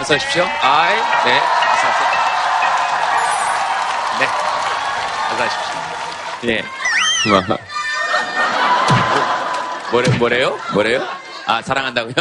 [0.00, 0.44] 어서 오십시오.
[0.60, 0.94] 아이,
[1.24, 1.40] 네.
[4.18, 4.26] 네.
[5.32, 6.50] 어서 오십시오.
[6.50, 6.62] 예.
[7.30, 7.42] 뭐,
[9.90, 10.58] 뭐래, 뭐래요?
[10.74, 11.08] 뭐래요?
[11.46, 12.14] 아, 사랑한다고요?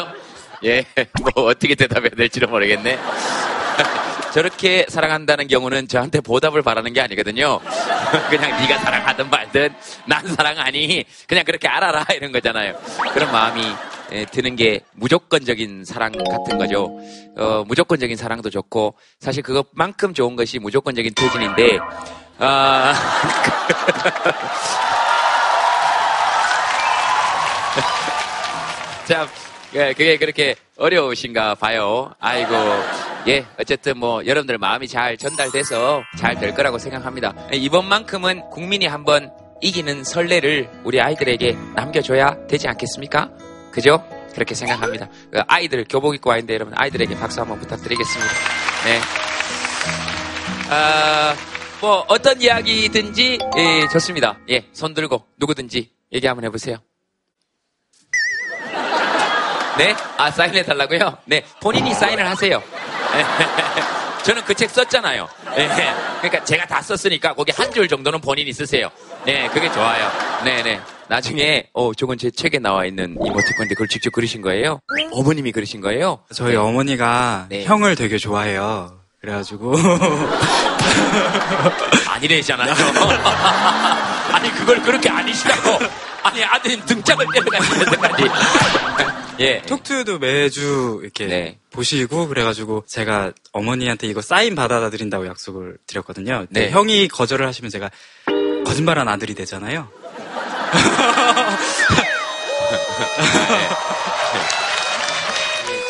[0.64, 0.86] 예.
[1.22, 2.98] 뭐, 어떻게 대답해야 될지도 모르겠네.
[4.34, 7.60] 저렇게 사랑한다는 경우는 저한테 보답을 바라는 게 아니거든요.
[8.30, 9.74] 그냥 네가 사랑하든 말든
[10.06, 12.76] 난 사랑하니 그냥 그렇게 알아라 이런 거잖아요.
[13.14, 13.62] 그런 마음이
[14.12, 17.00] 예, 드는 게 무조건적인 사랑 같은 거죠.
[17.38, 21.80] 어, 무조건적인 사랑도 좋고 사실 그것만큼 좋은 것이 무조건적인 퇴진인데
[22.38, 22.94] 아,
[29.08, 29.28] 자,
[29.74, 32.14] 예, 그게 그렇게 어려우신가 봐요.
[32.20, 32.54] 아이고,
[33.28, 37.34] 예, 어쨌든 뭐 여러분들 마음이 잘 전달돼서 잘 될 거라고 생각합니다.
[37.54, 43.32] 이번만큼은 국민이 한번 이기는 설레를 우리 아이들에게 남겨줘야 되지 않겠습니까?
[43.72, 44.04] 그죠?
[44.34, 45.08] 그렇게 생각합니다.
[45.32, 48.32] 그 아이들 교복 입고 와 있는데 여러분 아이들에게 박수 한번 부탁드리겠습니다.
[48.84, 49.00] 네.
[50.70, 51.36] 아,
[51.80, 54.38] 뭐 어떤 이야기든지 예, 좋습니다.
[54.50, 56.78] 예, 손 들고 누구든지 얘기 한번 해보세요.
[59.78, 59.96] 네?
[60.18, 61.18] 아, 사인해 달라고요?
[61.26, 61.44] 네.
[61.62, 62.62] 본인이 사인을 하세요.
[64.24, 65.28] 저는 그 책 썼잖아요.
[65.56, 65.68] 네.
[66.22, 68.90] 그러니까 제가 다 썼으니까 거기 한 줄 정도는 본인이 쓰세요.
[69.26, 70.10] 네, 그게 좋아요.
[70.44, 70.80] 네, 네.
[71.08, 74.80] 나중에 어, 저건 제 책에 나와 있는 이모티콘인데 그걸 직접 그리신 거예요?
[75.12, 76.20] 어머님이 그리신 거예요?
[76.34, 76.56] 저희 네.
[76.58, 77.64] 어머니가 네.
[77.66, 79.00] 형을 되게 좋아해요.
[79.22, 79.76] 그래가지고
[82.10, 82.74] 아니래잖아요.
[84.34, 85.80] 아니 그걸 그렇게 아니시라고.
[86.24, 88.24] 아니 아드님 등짝을 때려가시면서까지.
[89.40, 89.62] 예.
[89.64, 91.60] 톡투도 매주 이렇게 네.
[91.72, 96.46] 보시고 그래가지고 제가 어머니한테 이거 사인 받아다 드린다고 약속을 드렸거든요.
[96.50, 96.70] 네.
[96.70, 97.90] 형이 거절을 하시면 제가
[98.66, 99.90] 거짓말한 아들이 되잖아요.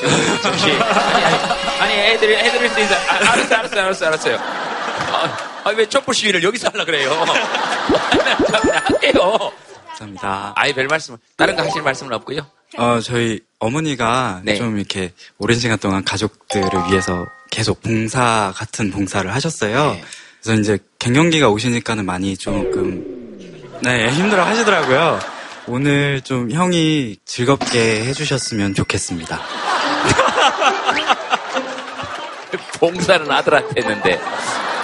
[0.02, 0.72] 저, 잠시.
[0.72, 0.86] 아니, 아니,
[1.80, 2.96] 아니, 애들, 애들을 수 있어.
[2.96, 4.38] 아, 알았어, 알았어, 알았어, 알았어요.
[4.38, 7.10] 아, 아, 왜 촛불 시위를 여기서 하려 그래요?
[8.62, 9.52] 그냥 할게요.
[9.88, 10.54] 감사합니다.
[10.56, 12.46] 아예 별 말씀, 다른 거 하실 말씀은 없고요.
[12.78, 14.56] 어, 저희 어머니가 네.
[14.56, 19.94] 좀 이렇게 오랜 시간 동안 가족들을 위해서 계속 봉사 같은 봉사를 하셨어요.
[19.94, 20.04] 네.
[20.42, 23.38] 그래서 이제 갱년기가 오시니까는 많이 조금
[23.82, 25.20] 네 힘들어 하시더라고요.
[25.68, 29.42] 오늘 좀 형이 즐겁게 해주셨으면 좋겠습니다.
[32.80, 34.20] 봉사는 아들한테 했는데, 어,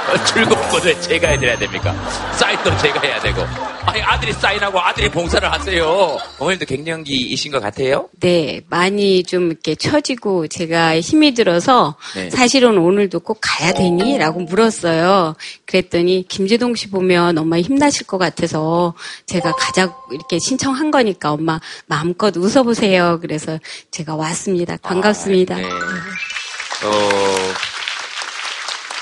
[0.25, 1.93] 즐거운 것을 제가 해드려야 됩니까?
[2.33, 3.41] 사인도 제가 해야 되고.
[3.85, 6.17] 아니, 아들이 사인하고 아들이 봉사를 하세요.
[6.37, 8.09] 어머님도 갱년기이신 것 같아요?
[8.19, 12.29] 네, 많이 좀 이렇게 처지고 제가 힘이 들어서 네.
[12.29, 14.17] 사실은 오늘도 꼭 가야 되니?
[14.17, 15.35] 라고 물었어요.
[15.65, 18.93] 그랬더니 김재동 씨 보면 엄마 힘나실 것 같아서
[19.25, 23.19] 제가 가자고 이렇게 신청한 거니까 엄마 마음껏 웃어보세요.
[23.21, 23.57] 그래서
[23.91, 24.77] 제가 왔습니다.
[24.81, 25.55] 반갑습니다.
[25.55, 25.67] 아, 네.
[26.83, 27.70] 어,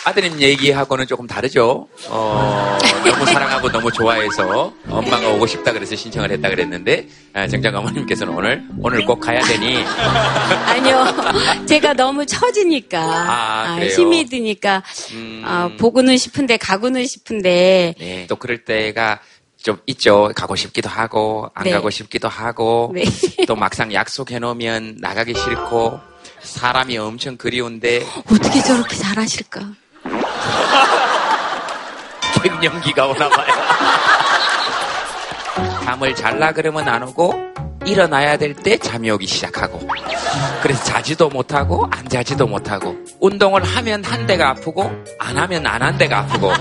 [0.05, 1.87] 아드님 얘기하고는 조금 다르죠.
[2.07, 8.33] 어, 너무 사랑하고 너무 좋아해서 엄마가 오고 싶다 그래서 신청을 했다 그랬는데 아, 정작 어머님께서는
[8.33, 11.65] 오늘 오늘 꼭 가야 되니 아니요.
[11.67, 12.99] 제가 너무 처지니까.
[12.99, 13.79] 아, 아?
[13.85, 15.41] 힘이 드니까, 음.
[15.45, 19.19] 아, 보고는 싶은데, 가고는 싶은데, 네, 또 그럴 때가
[19.61, 20.31] 좀 있죠.
[20.35, 21.71] 가고 싶기도 하고 안 네.
[21.71, 23.03] 가고 싶기도 하고 네.
[23.45, 25.99] 또 막상 약속해 놓으면 나가기 싫고
[26.41, 29.61] 사람이 엄청 그리운데 어떻게 저렇게 잘하실까?
[32.43, 33.47] 갱년기가 오나 봐요.
[35.83, 37.33] 잠을 잘라 그러면 안 오고
[37.85, 39.79] 일어나야 될 때 잠이 오기 시작하고
[40.61, 46.19] 그래서 자지도 못하고 안 자지도 못하고 운동을 하면 한 대가 아프고 안 하면 안한 대가
[46.19, 46.51] 아프고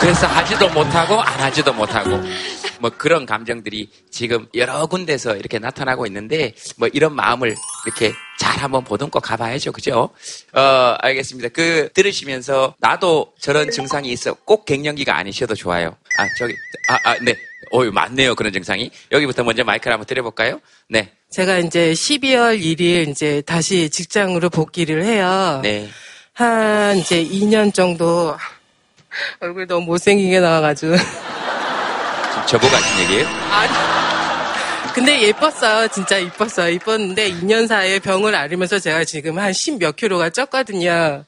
[0.00, 2.20] 그래서 하지도 못하고 안 하지도 못하고
[2.80, 7.54] 뭐 그런 감정들이 지금 여러 군데서 이렇게 나타나고 있는데 뭐 이런 마음을
[7.84, 9.72] 이렇게 잘 한번 보듬고 가봐야죠.
[9.72, 10.10] 그죠?
[10.54, 10.60] 어,
[11.00, 11.48] 알겠습니다.
[11.48, 14.34] 그 들으시면서 나도 저런 증상이 있어.
[14.34, 15.96] 꼭 갱년기가 아니셔도 좋아요.
[16.18, 16.54] 아, 저기,
[16.88, 17.36] 아, 아, 네.
[17.74, 18.34] 어유 많네요.
[18.34, 18.90] 그런 증상이.
[19.12, 20.60] 여기부터 먼저 마이크를 한번 드려 볼까요?
[20.88, 21.12] 네.
[21.30, 25.60] 제가 이제 12월 1일 이제 다시 직장으로 복귀를 해요.
[25.62, 25.88] 네.
[26.32, 28.36] 한 이제 2년 정도
[29.40, 30.96] 얼굴 너무 못생기게 나와가지고.
[30.96, 33.26] 지금 저보고 하신 얘기예요?
[33.26, 33.72] 아니.
[34.94, 35.88] 근데 예뻤어요.
[35.88, 36.70] 진짜 이뻤어요.
[36.74, 41.24] 이뻤는데 2년 사이에 병을 앓으면서 제가 지금 한 10 몇 킬로가 쪘거든요.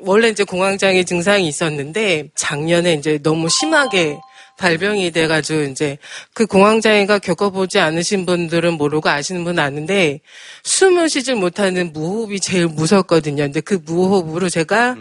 [0.00, 4.18] 원래 이제 공황장애 증상이 있었는데 작년에 이제 너무 심하게
[4.58, 5.98] 발병이 돼가지고 이제
[6.34, 10.20] 그 공황장애가 겪어보지 않으신 분들은 모르고 아시는 분은 아는데
[10.64, 13.44] 숨을 쉬질 못하는 무호흡이 제일 무섭거든요.
[13.44, 14.96] 근데 그 무호흡으로 제가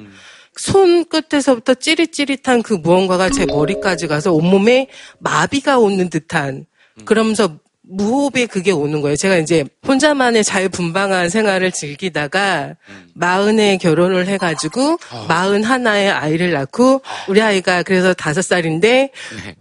[0.55, 4.87] 손 끝에서부터 찌릿찌릿한 그 무언가가 제 머리까지 가서 온몸에
[5.19, 6.65] 마비가 오는 듯한
[7.05, 7.57] 그러면서
[7.91, 9.15] 무호흡에 그게 오는 거예요.
[9.15, 12.75] 제가 이제 혼자만의 자유분방한 생활을 즐기다가
[13.13, 14.97] 마흔에 결혼을 해가지고
[15.27, 19.11] 마흔 하나의 아이를 낳고 우리 아이가 그래서 다섯 살인데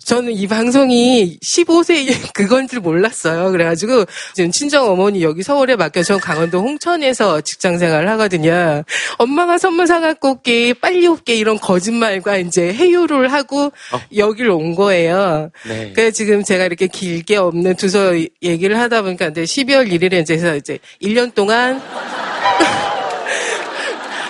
[0.05, 2.01] 저는 이 방송이 15세
[2.35, 3.51] 그건 줄 몰랐어요.
[3.51, 4.05] 그래가지고
[4.35, 8.83] 지금 친정 어머니 여기 서울에 맡겨 전 강원도 홍천에서 직장 생활을 하거든요.
[9.19, 13.73] 엄마가 선물 사갖고 올게 빨리 올게 이런 거짓말과 이제 해유를 하고
[14.17, 15.51] 여기를 온 거예요.
[15.67, 15.93] 네.
[15.95, 20.57] 그래서 지금 제가 이렇게 길게 없는 두서 얘기를 하다 보니까 이제 12월 1일에 이제 해서
[20.57, 21.81] 이제 1년 동안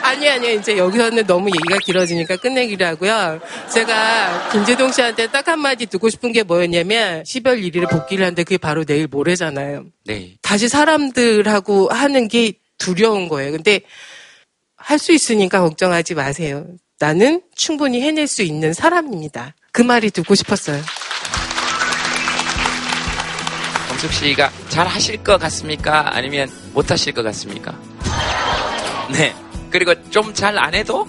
[0.03, 3.41] 아니 아니요 이제 여기서는 너무 얘기가 길어지니까 끝내기로 하고요.
[3.73, 8.85] 제가 김재동 씨한테 딱 한마디 듣고 싶은 게 뭐였냐면 12월 1일에 복귀를 하는데 그게 바로
[8.85, 9.85] 내일 모레잖아요.
[10.07, 10.33] 네.
[10.43, 13.53] 다시 사람들하고 하는 게 두려운 거예요.
[13.53, 13.81] 근데
[14.77, 16.67] 할 수 있으니까 걱정하지 마세요.
[16.99, 19.55] 나는 충분히 해낼 수 있는 사람입니다.
[19.73, 20.83] 그 말이 듣고 싶었어요.
[24.01, 26.17] 검숙 씨가 잘 하실 것 같습니까?
[26.17, 27.79] 아니면 못 하실 것 같습니까?
[29.13, 29.35] 네.
[29.71, 31.07] 그리고 좀 잘 안 해도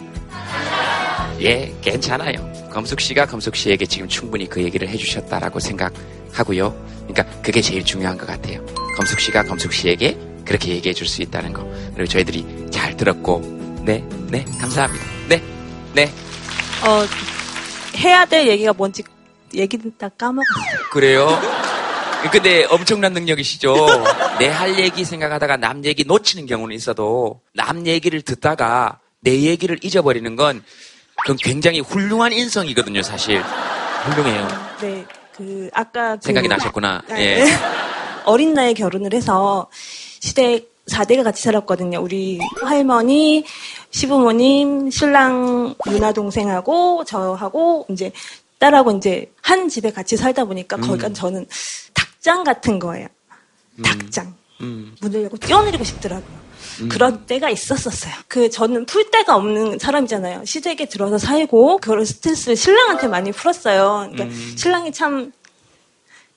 [1.40, 2.52] 예, 괜찮아요.
[2.72, 6.76] 검숙 씨가 검숙 씨에게 지금 충분히 그 얘기를 해주셨다라고 생각하고요.
[7.08, 8.64] 그러니까 그게 제일 중요한 것 같아요.
[8.98, 11.64] 검숙 씨가 검숙 씨에게 그렇게 얘기해 줄 수 있다는 거.
[11.96, 13.42] 그리고 저희들이 잘 들었고,
[13.86, 15.06] 네, 네, 감사합니다.
[15.30, 15.42] 네,
[15.94, 16.12] 네.
[16.86, 17.06] 어,
[17.98, 19.04] 해야 될 얘기가 뭔지
[19.54, 20.90] 얘기는 다 까먹었어요.
[20.92, 21.61] 그래요?
[22.30, 23.74] 근데 엄청난 능력이시죠?
[24.40, 30.36] 내 할 얘기 생각하다가 남 얘기 놓치는 경우는 있어도 남 얘기를 듣다가 내 얘기를 잊어버리는
[30.36, 30.64] 건
[31.22, 33.42] 그건 굉장히 훌륭한 인성이거든요, 사실.
[34.04, 34.48] 훌륭해요.
[34.82, 37.04] 네, 그 아까 그- 생각이 나셨구나.
[37.10, 37.44] 아, 예.
[37.44, 37.52] 네.
[38.26, 39.68] 어린 나이에 결혼을 해서
[40.20, 42.00] 시댁 4대가 같이 살았거든요.
[42.02, 43.44] 우리 할머니,
[43.92, 48.12] 시부모님, 신랑 누나 동생하고 저하고 이제
[48.60, 51.46] 딸하고 이제 한 집에 같이 살다 보니까 거기가 저는
[52.22, 53.08] 닭장 같은 거예요.
[53.84, 54.36] 닭장.
[54.62, 56.42] 음, 문을 열고 뛰어내리고 싶더라고요.
[56.90, 58.14] 그런 때가 있었었어요.
[58.28, 60.46] 그 저는 풀 데가 없는 사람이잖아요.
[60.46, 64.10] 시댁에 들어서 살고 그런 스트레스를 신랑한테 많이 풀었어요.
[64.12, 65.32] 그러니까 신랑이 참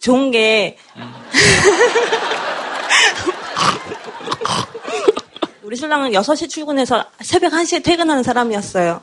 [0.01, 0.79] 좋은 게
[5.75, 9.01] 우리 신랑은 6시 출근해서 새벽 1시에 퇴근하는 사람이었어요.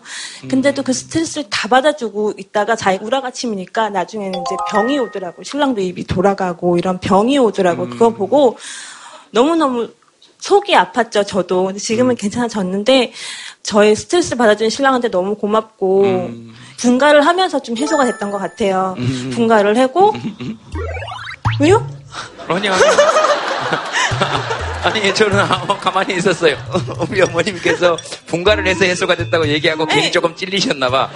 [0.49, 5.43] 근데도 그 스트레스를 다 받아주고 있다가 자기 우라가침이니까 나중에는 이제 병이 오더라고.
[5.43, 7.89] 신랑도 입이 돌아가고 이런 병이 오더라고.
[7.89, 8.57] 그거 보고
[9.31, 9.89] 너무너무
[10.39, 11.65] 속이 아팠죠, 저도.
[11.65, 13.11] 근데 지금은 괜찮아졌는데
[13.63, 16.29] 저의 스트레스를 받아주는 신랑한테 너무 고맙고
[16.77, 18.95] 분가를 하면서 좀 해소가 됐던 것 같아요.
[19.33, 20.13] 분가를 하고
[21.59, 21.85] 왜요?
[22.47, 22.91] 아니요, 아니요.
[24.83, 26.57] 아니, 저는 아무 가만히 있었어요.
[27.09, 27.97] 우리 어머님께서
[28.27, 30.11] 분가를 해서 해소가 됐다고 얘기하고 괜히 네.
[30.11, 31.09] 조금 찔리셨나 봐.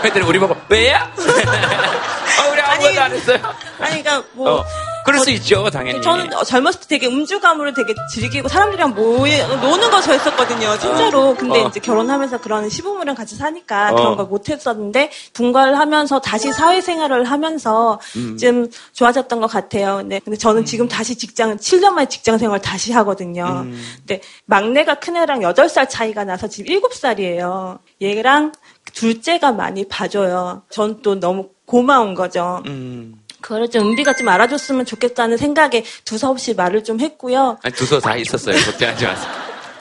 [0.00, 1.02] 그랬더니 우리 보고, 왜야?
[1.04, 3.38] 어, 우리 아무것도 안 했어요.
[3.80, 4.64] 아니 그러니까 뭐 어,
[5.08, 6.02] 그럴 수 있죠, 당연히.
[6.02, 11.34] 저는 어, 젊었을 때 되게 음주감으로 되게 즐기고 사람들이랑 모여, 노는 거 좋아했었거든요, 진짜로.
[11.34, 11.68] 근데 어.
[11.68, 13.94] 이제 결혼하면서 그런 시부모랑 같이 사니까 어.
[13.94, 18.36] 그런 걸 못했었는데 분가를 하면서 다시 사회생활을 하면서 음.
[18.36, 20.02] 좀 좋아졌던 것 같아요.
[20.02, 20.20] 네.
[20.22, 23.44] 근데 저는 지금 다시 직장, 7년 만에 직장 생활 다시 하거든요.
[23.64, 23.82] 음.
[23.98, 27.78] 근데 막내가 큰애랑 8살 차이가 나서 지금 7살이에요.
[28.02, 28.52] 얘랑
[28.92, 30.62] 둘째가 많이 봐줘요.
[30.70, 32.62] 전 또 너무 고마운 거죠.
[32.66, 33.20] 음.
[33.40, 37.58] 그거를 좀 은비가 좀 알아줬으면 좋겠다는 생각에 두서없이 말을 좀 했고요.
[37.62, 38.56] 아니, 두서 다 있었어요.
[38.64, 39.30] 걱정하지 마세요.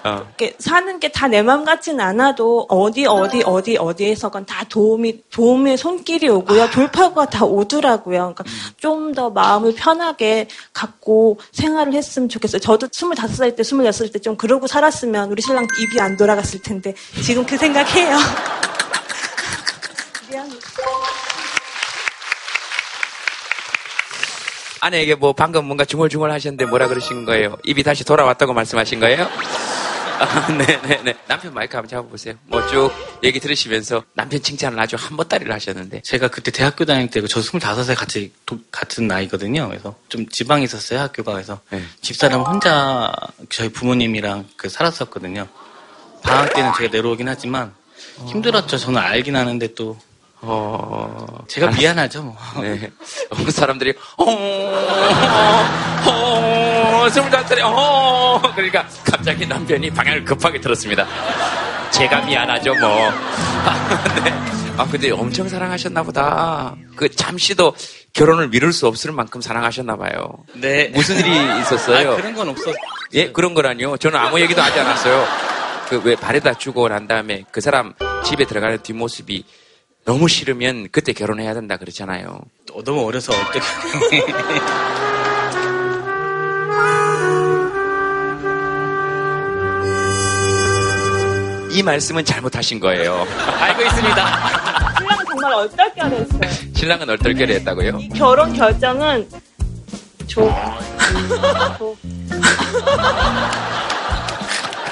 [0.04, 0.26] 어.
[0.60, 6.30] 사는 게 다 내 맘 같진 않아도 어디 어디 어디 어디에서건 다 도움이 도움의 손길이
[6.30, 6.70] 오고요.
[6.70, 8.34] 돌파구가 다 오더라고요.
[8.36, 8.44] 그러니까
[8.78, 12.60] 좀더 마음을 편하게 갖고 생활을 했으면 좋겠어요.
[12.62, 17.46] 저도 25살 때, 26살 때 좀 그러고 살았으면 우리 신랑 입이 안 돌아갔을 텐데 지금
[17.46, 18.18] 그 생각해요.
[24.82, 27.58] 아내에게 뭐 방금 뭔가 중얼중얼 하셨는데 뭐라 그러신 거예요?
[27.64, 29.28] 입이 다시 돌아왔다고 말씀하신 거예요?
[30.20, 31.14] 아, 네네네.
[31.28, 32.34] 남편 마이크 한번 잡아보세요.
[32.46, 32.92] 뭐 쭉
[33.24, 36.02] 얘기 들으시면서 남편 칭찬을 아주 한 보따리를 하셨는데.
[36.02, 39.68] 제가 그때 대학교 다닐 때고 저 25살 같이 도- 같은 나이거든요.
[39.70, 41.84] 그래서 좀 지방에 있었어요 학교가 그래서 네.
[42.02, 43.12] 집사람 혼자
[43.50, 45.48] 저희 부모님이랑 그 살았었거든요.
[46.24, 47.74] 방학 때는 제가 내려오긴 하지만
[48.26, 48.78] 힘들었죠.
[48.78, 49.98] 저는 알긴 하는데 또
[50.42, 52.24] 어, 제가 미안하죠.
[52.24, 52.36] 뭐.
[52.62, 52.92] 네.
[53.32, 54.26] 어, 사람들이, 어,
[56.06, 61.06] 어, 스물다섯 살에, 어, 그러니까 갑자기 남편이 방향을 급하게 틀었습니다.
[61.92, 62.90] 제가 미안하죠, 뭐.
[63.10, 64.34] 아, 네.
[64.78, 66.76] 아, 근데 엄청 사랑하셨나 보다.
[66.96, 67.74] 그 잠시도
[68.14, 70.30] 결혼을 미룰 수 없을 만큼 사랑하셨나 봐요.
[70.54, 70.90] 네.
[70.94, 72.12] 무슨 일이 있었어요?
[72.12, 72.76] 아, 그런 건 없었.
[73.14, 73.98] 예, 그런 거라니요.
[73.98, 75.26] 저는 아무 얘기도 하지 않았어요.
[75.90, 77.94] 그 왜 발에다 주고 난 다음에 그 사람
[78.26, 79.46] 집에 들어가는 뒷모습이
[80.08, 82.40] 너무 싫으면 그때 결혼해야 된다 그러잖아요.
[82.72, 83.60] 어, 너무 어려서 어떻게.
[91.72, 93.28] 이 말씀은 잘못하신 거예요.
[93.60, 94.96] 알고 있습니다.
[94.98, 96.42] 신랑은 정말 얼떨결했어요.
[96.74, 97.98] 신랑은 얼떨결에 했다고요?
[98.00, 99.28] 이 결혼 결정은
[100.26, 100.50] 조.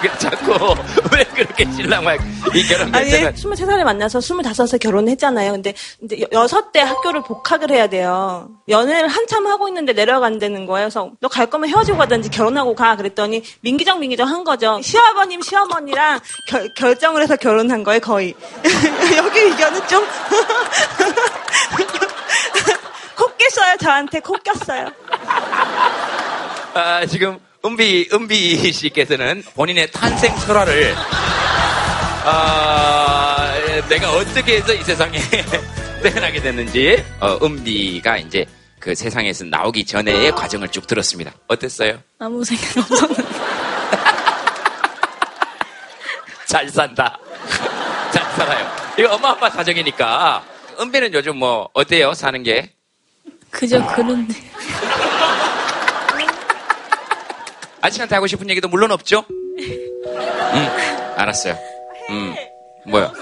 [0.08, 0.14] 조.
[0.14, 0.76] 그 자꾸
[1.16, 2.18] 왜 그렇게 신랑만
[2.54, 5.52] 이 결혼 아니, 결정을 23살에 만나서 25에 결혼했잖아요.
[5.52, 5.74] 근데,
[6.22, 8.50] 여- 여섯 대 학교를 복학을 해야 돼요.
[8.70, 10.86] 연애를 한참 하고 있는데 내려간다는 거예요.
[10.86, 12.96] 그래서 너 갈 거면 헤어지고 가든지 결혼하고 가.
[12.96, 14.80] 그랬더니 민기정 민기정 한 거죠.
[14.82, 18.34] 시아버님, 시어머니랑 결, 결정을 해서 결혼한 거예요, 거의.
[19.18, 20.06] 여기 의견은 좀.
[23.16, 24.20] 코 꼈어요, 저한테.
[24.20, 24.88] 코 꼈어요.
[26.74, 30.94] 아, 지금 은비 은비 씨께서는 본인의 탄생 설화를
[32.28, 33.54] 아,
[33.90, 35.18] 내가 어떻게 해서 이 세상에
[36.04, 38.46] 태어나게 됐는지 어, 은비가 이제
[38.80, 41.34] 그 세상에서 나오기 전에의 과정을 쭉 들었습니다.
[41.48, 41.98] 어땠어요?
[42.20, 43.24] 아무 생각 없었는데.
[46.46, 47.18] 잘 산다.
[48.14, 48.72] 잘 살아요.
[49.00, 50.44] 이거 엄마 아빠 사정이니까
[50.80, 52.14] 은비는 요즘 뭐 어때요?
[52.14, 52.74] 사는 게?
[53.50, 54.36] 그저 그런데.
[57.86, 59.26] 아저씨한테 하고 싶은 얘기도 물론 없죠?
[59.30, 60.70] 응,
[61.16, 61.58] 알았어요.
[62.10, 62.36] 음,
[62.88, 63.14] 뭐야?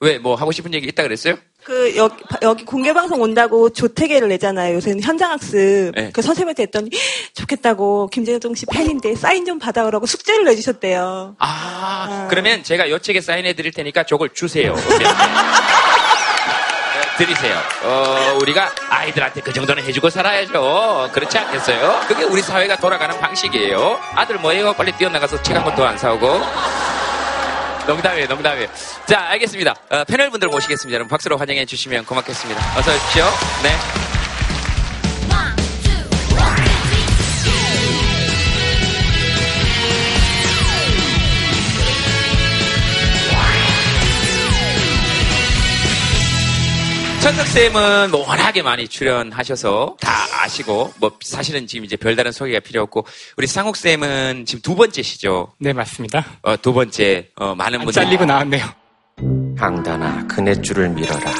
[0.00, 1.36] 왜, 뭐 하고 싶은 얘기 있다 그랬어요?
[1.64, 4.76] 그 여기, 여기 공개 방송 온다고 조태계를 내잖아요.
[4.76, 5.92] 요새는 현장 학습.
[5.94, 6.10] 네.
[6.12, 6.90] 그 선생님한테 했더니
[7.34, 11.36] 좋겠다고 김재동 씨 팬인데 사인 좀 받아 오라고 숙제를 내주셨대요.
[11.38, 14.74] 아, 그러면 제가 요 책에 사인해 드릴 테니까 저걸 주세요.
[17.18, 17.56] 네, 드리세요.
[17.82, 21.10] 어, 우리가 아이들한테 그 정도는 해주고 살아야죠.
[21.12, 22.00] 그렇지 않겠어요?
[22.06, 23.98] 그게 우리 사회가 돌아가는 방식이에요.
[24.14, 24.72] 아들 뭐예요?
[24.74, 26.40] 빨리 뛰어나가서 책 한 권도 안 사오고.
[27.88, 28.68] 농담이에요, 농담이에요.
[29.06, 29.74] 자, 알겠습니다.
[29.90, 30.94] 어, 패널 분들 모시겠습니다.
[30.94, 32.78] 여러분 박수로 환영해 주시면 고맙겠습니다.
[32.78, 33.24] 어서 오십시오.
[33.62, 34.07] 네.
[47.20, 50.10] 천석쌤은 뭐 워낙에 많이 출연하셔서 다
[50.42, 53.06] 아시고, 뭐 사실은 지금 이제 별다른 소개가 필요 없고,
[53.36, 55.52] 우리 상욱쌤은 지금 두 번째시죠?
[55.58, 56.24] 네, 맞습니다.
[56.42, 58.04] 어, 두 번째, 어, 많은 안 분들이.
[58.04, 58.64] 잘리고 나왔네요.
[59.58, 61.32] 향단아 그네줄을 밀어라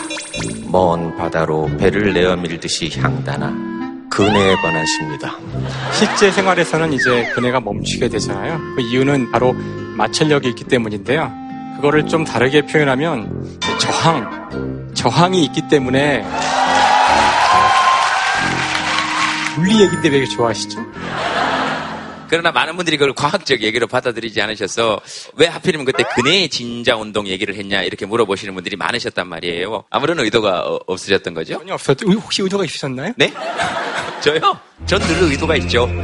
[0.64, 5.38] 먼 바다로 배를 내어 밀듯이 향단아 그네에 관한 시입니다
[5.92, 8.58] 실제 생활에서는 이제 그네가 멈추게 되잖아요.
[8.74, 11.32] 그 이유는 바로 마찰력이 있기 때문인데요.
[11.76, 16.24] 그거를 좀 다르게 표현하면 저항, 저항이 있기 때문에
[19.56, 20.80] 물리 얘기 때문에 좋아하시죠?
[22.28, 25.00] 그러나 많은 분들이 그걸 과학적 얘기로 받아들이지 않으셔서
[25.36, 29.84] 왜 하필이면 그때 근해의 진자 운동 얘기를 했냐 이렇게 물어보시는 분들이 많으셨단 말이에요.
[29.88, 31.54] 아무런 의도가 어- 없으셨던 거죠?
[31.58, 32.06] 전혀 없었죠.
[32.08, 33.12] 의- 혹시 의도가 있으셨나요?
[33.16, 33.32] 네?
[34.20, 34.40] 저요?
[34.86, 35.86] 전 늘 의도가 있죠.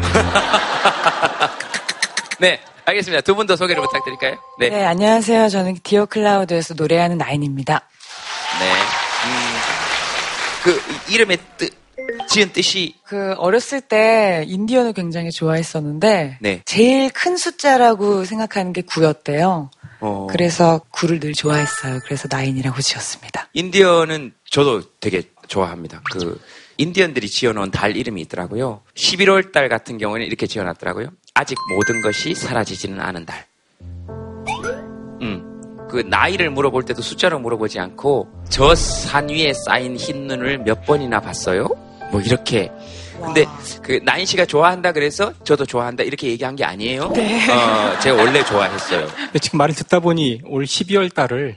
[2.38, 3.20] 네, 알겠습니다.
[3.22, 4.36] 두 분 더 소개를 부탁드릴까요?
[4.60, 4.68] 네.
[4.70, 5.48] 네, 안녕하세요.
[5.48, 7.82] 저는 디어 클라우드에서 노래하는 나인입니다.
[8.60, 8.72] 네.
[9.26, 9.54] 음,
[10.62, 11.72] 그 이- 이름의 뜻,
[12.28, 16.62] 지은 뜻이 그 어렸을 때 인디언을 굉장히 좋아했었는데 네.
[16.64, 19.68] 제일 큰 숫자라고 생각하는 게 9였대요.
[20.00, 22.00] 어, 그래서 9를 늘 좋아했어요.
[22.04, 23.48] 그래서 나인이라고 지었습니다.
[23.54, 26.02] 인디언은 저도 되게 좋아합니다.
[26.12, 26.40] 그
[26.76, 28.82] 인디언들이 지어놓은 달 이름이 있더라고요.
[28.96, 31.08] 11월 달 같은 경우는 이렇게 지어놨더라고요.
[31.34, 33.46] 아직 모든 것이 사라지지는 않은 달.
[35.94, 36.02] 음.
[36.02, 41.20] 그 나이를 물어볼 때도 숫자로 물어보지 않고 저 산 위에 쌓인 흰 눈을 몇 번이나
[41.20, 41.68] 봤어요?
[42.10, 42.70] 뭐 이렇게.
[43.20, 43.46] 근데
[43.82, 47.04] 그 나인 씨가 좋아한다 그래서 저도 좋아한다 이렇게 얘기한 게 아니에요.
[47.04, 49.06] 어, 제가 원래 좋아했어요.
[49.16, 51.56] 근데 지금 말을 듣다 보니 올 12월 달을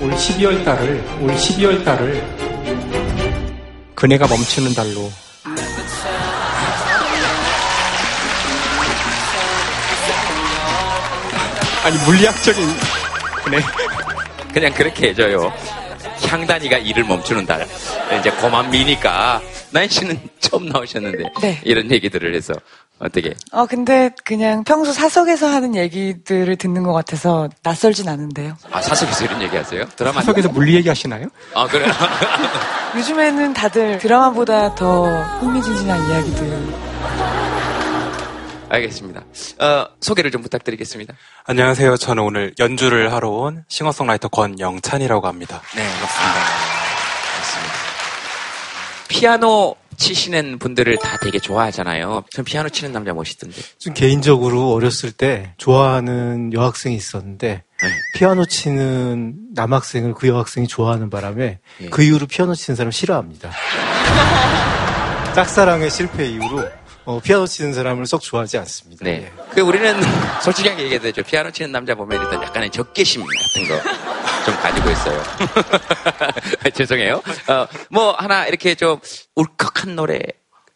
[0.00, 2.22] 올 12월 달을 올 12월 달을
[3.94, 5.10] 그네가 멈추는 달로
[11.84, 13.05] 아니 물리학적인 그
[13.50, 13.58] 네
[14.52, 15.52] 그냥 그렇게 해줘요.
[16.22, 17.66] 향단이가 일을 멈추는 달.
[18.18, 21.60] 이제 고만 미니까 나인 씨는 처음 나오셨는데 네.
[21.64, 22.54] 이런 얘기들을 해서
[22.98, 23.34] 어떻게?
[23.52, 28.56] 어, 근데 그냥 평소 사석에서 하는 얘기들을 듣는 것 같아서 낯설진 않은데요.
[28.72, 29.84] 아 사석에서 이런 얘기하세요?
[29.96, 31.26] 드라마 사석에서 물리 얘기하시나요?
[31.54, 31.86] 아 그래.
[32.96, 35.04] 요즘에는 다들 드라마보다 더
[35.40, 37.35] 흥미진진한 이야기들.
[38.68, 39.24] 알겠습니다.
[39.60, 41.14] 어, 소개를 좀 부탁드리겠습니다.
[41.44, 41.96] 안녕하세요.
[41.96, 45.62] 저는 오늘 연주를 하러 온 싱어송라이터 권영찬이라고 합니다.
[45.74, 46.34] 네, 반갑습니다.
[46.34, 47.74] 반갑습니다.
[49.08, 52.24] 피아노 치시는 분들을 다 되게 좋아하잖아요.
[52.30, 53.56] 전 피아노 치는 남자 멋있던데.
[53.78, 57.88] 좀 개인적으로 어렸을 때 좋아하는 여학생이 있었는데 네.
[58.14, 61.88] 피아노 치는 남학생을 그 여학생이 좋아하는 바람에 예.
[61.88, 63.50] 그 이후로 피아노 치는 사람 싫어합니다.
[65.34, 66.68] 짝사랑의 실패 이후로
[67.06, 69.04] 어, 피아노 치는 사람을 썩 좋아하지 않습니다.
[69.04, 69.32] 네.
[69.50, 69.94] 그 우리는
[70.42, 71.22] 솔직하게 얘기해도 되죠.
[71.22, 74.06] 피아노 치는 남자 보면 일단 약간의 적개심 같은 거
[74.46, 75.22] 좀 가지고 있어요.
[76.72, 77.14] 죄송해요.
[77.48, 79.00] 어, 뭐 하나 이렇게 좀
[79.34, 80.20] 울컥한 노래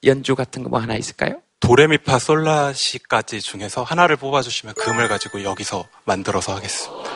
[0.04, 1.40] 연주 같은 거 뭐 하나 있을까요?
[1.60, 7.10] 도레미파 솔라시까지 중에서 하나를 뽑아주시면 금을 가지고 여기서 만들어서 하겠습니다.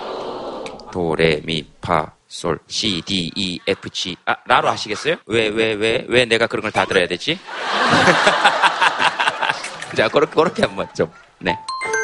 [0.92, 5.16] 도레미파 솔 C D E F G 아 라로 하시겠어요?
[5.26, 7.36] 왜 왜 왜 왜 내가 그런 걸 다 들어야 되지?
[9.94, 11.52] 자 그렇게 그렇게 한번 좀 네.
[11.52, 12.03] 아,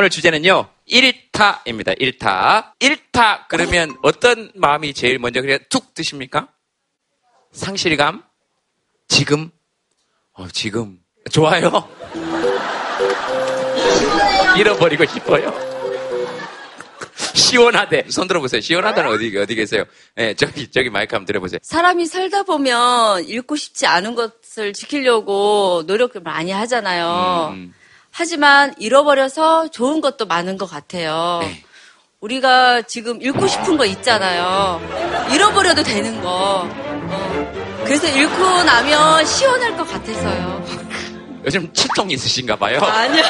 [0.00, 0.66] 오늘 주제는요.
[0.88, 2.00] 1타입니다.
[2.00, 2.72] 1타.
[2.80, 6.48] 1타 그러면 어떤 마음이 제일 먼저 그냥 툭 뜨십니까?
[7.52, 8.22] 상실감?
[9.08, 9.50] 지금?
[10.32, 11.00] 어, 지금.
[11.30, 11.86] 좋아요?
[14.56, 15.52] 잃어버리고 싶어요?
[17.34, 18.06] 시원하대.
[18.08, 18.62] 손 들어보세요.
[18.62, 19.84] 시원하다는 어디, 어디 계세요?
[20.16, 21.58] 예, 저기, 저기 마이크 한번 들어보세요.
[21.62, 27.50] 사람이 살다 보면 잃고 싶지 않은 것을 지키려고 노력을 많이 하잖아요.
[27.52, 27.74] 음,
[28.10, 31.40] 하지만 잃어버려서 좋은 것도 많은 것 같아요.
[31.42, 31.62] 네.
[32.20, 34.80] 우리가 지금 잃고 싶은 거 있잖아요.
[35.32, 36.68] 잃어버려도 되는 거.
[36.68, 37.82] 어.
[37.84, 40.64] 그래서 잃고 나면 시원할 것 같아서요.
[41.46, 42.78] 요즘 치통 있으신가 봐요.
[42.80, 43.22] 아니요.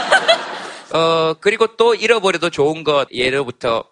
[0.92, 3.84] 어, 그리고 또 잃어버려도 좋은 것, 예로부터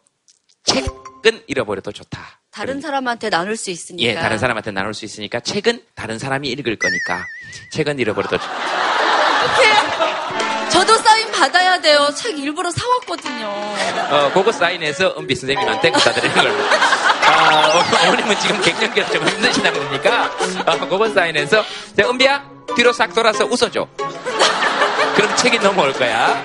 [0.64, 2.40] 책은 잃어버려도 좋다.
[2.50, 4.10] 다른 사람한테 나눌 수 있으니까.
[4.10, 7.24] 예, 다른 사람한테 나눌 수 있으니까 책은 다른 사람이 읽을 거니까
[7.72, 10.07] 책은 잃어버려도 좋다.
[10.78, 12.08] 저도 사인 받아야 돼요.
[12.14, 13.46] 책 일부러 사왔거든요.
[14.10, 16.52] 어, 그거 사인해서 은비 선생님한테 갖다 드리는 걸로.
[16.52, 20.30] 아, 어, 어머님은 지금 갱년기가 좀 힘드시다 보니까,
[20.66, 21.64] 어, 그거 사인해서,
[21.96, 23.88] 자, 은비야, 뒤로 싹 돌아서 웃어줘.
[25.16, 26.44] 그럼 책이 넘어올 거야.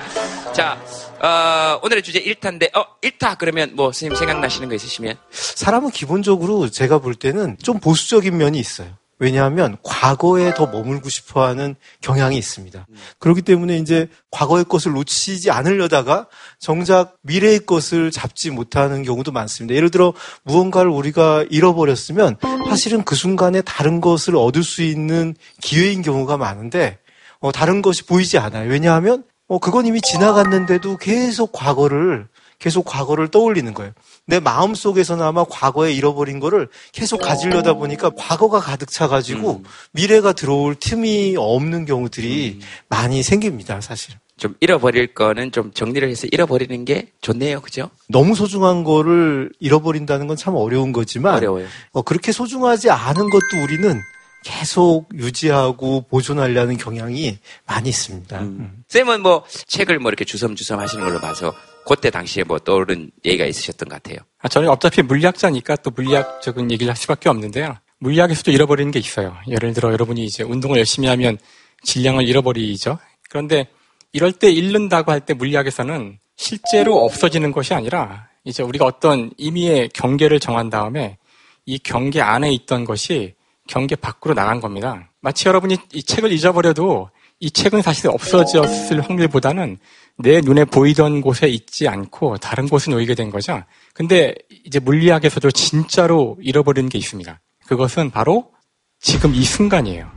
[0.52, 0.80] 자,
[1.20, 5.16] 어, 오늘의 주제 1타인데, 어, 1타 그러면 뭐, 선생님 생각나시는 거 있으시면?
[5.30, 8.88] 사람은 기본적으로 제가 볼 때는 좀 보수적인 면이 있어요.
[9.18, 12.86] 왜냐하면 과거에 더 머물고 싶어 하는 경향이 있습니다.
[13.18, 16.26] 그렇기 때문에 이제 과거의 것을 놓치지 않으려다가
[16.58, 19.74] 정작 미래의 것을 잡지 못하는 경우도 많습니다.
[19.74, 22.36] 예를 들어 무언가를 우리가 잃어버렸으면
[22.68, 26.98] 사실은 그 순간에 다른 것을 얻을 수 있는 기회인 경우가 많은데
[27.40, 28.70] 어, 다른 것이 보이지 않아요.
[28.70, 32.26] 왜냐하면 어, 그건 이미 지나갔는데도 계속 과거를
[32.64, 33.92] 계속 과거를 떠올리는 거예요.
[34.24, 40.74] 내 마음 속에서는 아마 과거에 잃어버린 거를 계속 가지려다 보니까 과거가 가득 차가지고 미래가 들어올
[40.74, 44.14] 틈이 없는 경우들이 많이 생깁니다, 사실.
[44.38, 47.60] 좀 잃어버릴 거는 좀 정리를 해서 잃어버리는 게 좋네요.
[47.60, 47.90] 그죠?
[48.08, 51.66] 너무 소중한 거를 잃어버린다는 건 참 어려운 거지만 어려워요.
[51.92, 54.00] 어, 그렇게 소중하지 않은 것도 우리는
[54.42, 58.40] 계속 유지하고 보존하려는 경향이 많이 있습니다.
[58.40, 58.82] 음.
[58.88, 61.54] 쌤은 뭐 책을 뭐 이렇게 주섬주섬 하시는 걸로 봐서
[61.86, 64.18] 그때 당시에 뭐 떠오른 얘기가 있으셨던 것 같아요.
[64.38, 67.76] 아, 저는 어차피 물리학자니까 또 물리학적인 얘기를 할 수밖에 없는데요.
[67.98, 69.36] 물리학에서도 잃어버리는 게 있어요.
[69.48, 71.38] 예를 들어 여러분이 이제 운동을 열심히 하면
[71.84, 72.98] 질량을 잃어버리죠.
[73.30, 73.66] 그런데
[74.12, 80.40] 이럴 때 잃는다고 할 때 물리학에서는 실제로 없어지는 것이 아니라 이제 우리가 어떤 임의의 경계를
[80.40, 81.18] 정한 다음에
[81.66, 83.34] 이 경계 안에 있던 것이
[83.66, 85.10] 경계 밖으로 나간 겁니다.
[85.20, 89.78] 마치 여러분이 이 책을 잊어버려도 이 책은 사실 없어졌을 확률보다는
[90.18, 93.62] 내 눈에 보이던 곳에 있지 않고 다른 곳에 놓이게 된 거죠.
[93.94, 97.40] 근데 이제 물리학에서도 진짜로 잃어버리는 게 있습니다.
[97.66, 98.52] 그것은 바로
[99.00, 100.10] 지금 이 순간이에요.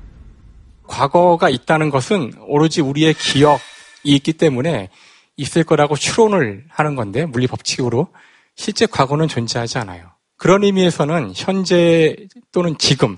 [0.87, 3.61] 과거가 있다는 것은 오로지 우리의 기억이
[4.03, 4.89] 있기 때문에
[5.35, 8.07] 있을 거라고 추론을 하는 건데 물리 법칙으로
[8.55, 10.11] 실제 과거는 존재하지 않아요.
[10.37, 12.15] 그런 의미에서는 현재
[12.51, 13.17] 또는 지금은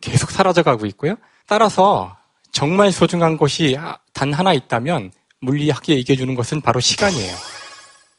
[0.00, 1.16] 계속 사라져가고 있고요.
[1.46, 2.16] 따라서
[2.52, 3.76] 정말 소중한 것이
[4.12, 7.34] 단 하나 있다면 물리학이 얘기해주는 것은 바로 시간이에요.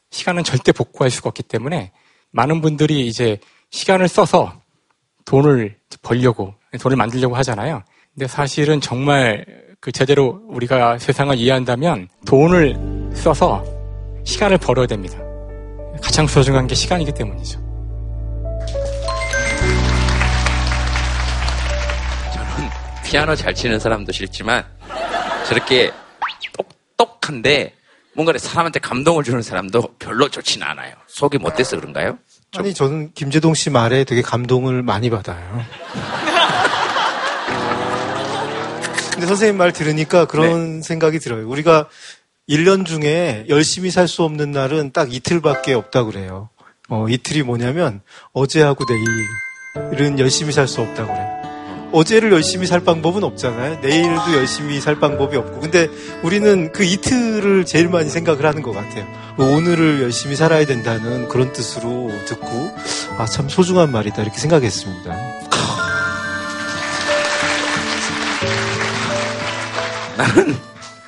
[0.09, 1.91] 시간은 절대 복구할 수가 없기 때문에
[2.31, 4.53] 많은 분들이 이제 시간을 써서
[5.25, 7.83] 돈을 벌려고, 돈을 만들려고 하잖아요.
[8.13, 9.45] 근데 사실은 정말
[9.79, 13.63] 그 제대로 우리가 세상을 이해한다면 돈을 써서
[14.23, 15.17] 시간을 벌어야 됩니다.
[16.01, 17.59] 가장 소중한 게 시간이기 때문이죠.
[22.33, 22.69] 저는
[23.05, 24.65] 피아노 잘 치는 사람도 싫지만
[25.47, 25.91] 저렇게
[26.57, 26.67] 똑
[27.01, 27.73] 똑한데
[28.13, 30.93] 뭔가 사람한테 감동을 주는 사람도 별로 좋지는 않아요.
[31.07, 32.19] 속이 못돼서 그런가요?
[32.55, 35.65] 아니 저는 김재동 씨 말에 되게 감동을 많이 받아요.
[39.13, 41.47] 근데 선생님 말 들으니까 그런 생각이 들어요.
[41.49, 41.87] 우리가
[42.49, 46.49] 1년 중에 열심히 살 수 없는 날은 딱 이틀밖에 없다 그래요.
[46.89, 48.01] 어, 이틀이 뭐냐면
[48.33, 48.83] 어제하고
[49.91, 51.40] 내일은 열심히 살 수 없다 그래요.
[51.91, 53.79] 어제를 열심히 살 방법은 없잖아요.
[53.81, 55.59] 내일도 열심히 살 방법이 없고.
[55.59, 55.87] 근데
[56.23, 59.05] 우리는 그 이틀을 제일 많이 생각을 하는 것 같아요.
[59.37, 62.47] 오늘을 열심히 살아야 된다는 그런 뜻으로 듣고,
[63.17, 64.21] 아, 참 소중한 말이다.
[64.21, 65.15] 이렇게 생각했습니다.
[70.17, 70.57] 나는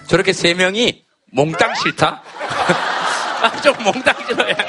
[0.07, 2.21] 저렇게 세 명이 몽땅 싫다?
[3.41, 4.67] 아, 좀 몽땅 싫어, 약간.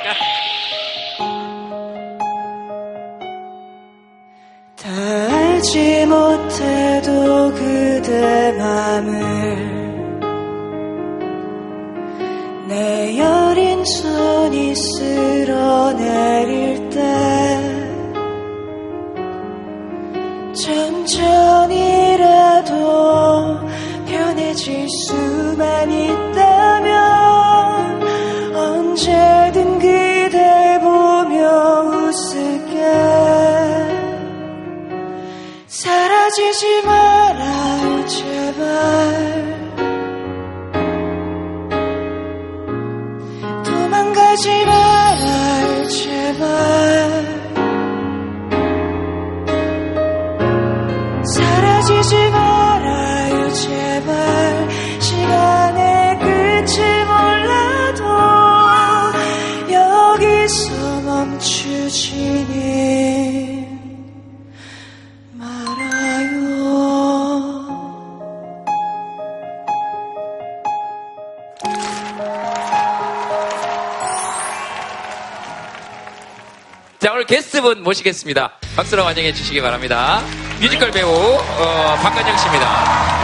[4.76, 9.64] 다 알지 못해도 그대 맘을
[12.68, 16.10] 내 여린 손이 쓸어내릴
[16.90, 17.00] 때
[20.52, 21.94] 천천히라도
[24.06, 26.33] 편해질 수만 있다
[36.04, 38.60] 사라지지 말아요 제발.
[43.64, 46.44] 도망가지 말아요 제발.
[51.24, 54.68] 사라지지 말아요 제발.
[55.00, 58.04] 시간의 끝을 몰라도
[59.72, 62.73] 여기서 멈추지는
[77.14, 78.58] 오늘 게스트분 모시겠습니다.
[78.74, 80.20] 박수로 환영해 주시기 바랍니다.
[80.60, 83.14] 뮤지컬 배우, 어, 박관영 씨입니다.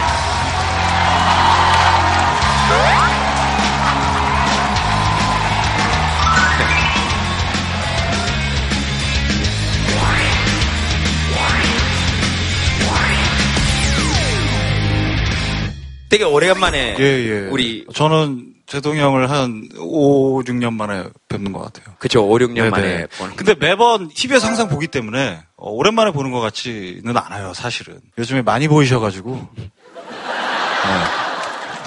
[16.07, 17.39] 되게 오래간만에 예, 예.
[17.49, 21.93] 우리 저는 제동이 형을 한 5, 6년 만에 뵙는 것 같아요.
[21.99, 22.69] 그죠 5, 6년 네네.
[22.69, 23.35] 만에 보는.
[23.35, 27.99] 근데 매번 TV에서 항상 보기 때문에 어, 오랜만에 보는 것 같지는 않아요, 사실은.
[28.17, 29.49] 요즘에 많이 보이셔가지고.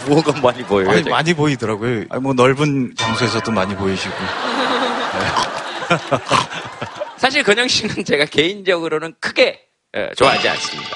[0.08, 0.90] 뭐가 많이 보여요?
[0.90, 1.08] 아니?
[1.08, 2.04] 많이 보이더라고요.
[2.10, 4.14] 아니, 뭐 넓은 장소에서도 많이 보이시고.
[7.16, 9.58] 사실 근영 씨는 제가 개인적으로는 크게
[9.96, 10.90] 예, 좋아하지 않습니다.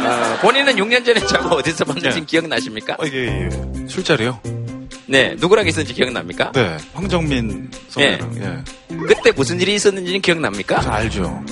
[0.00, 2.96] 어, 본인은 6년 전에 저하고 어디서 봤는지 기억나십니까?
[3.12, 3.50] 예, 예.
[3.86, 4.40] 술자리요?
[5.08, 6.52] 네, 누구랑 있었는지 기억납니까?
[6.52, 8.64] 네, 황정민 선배랑.
[8.90, 8.96] 예.
[9.06, 10.92] 그때 무슨 일이 있었는지는 기억납니까?
[10.92, 11.44] 알죠.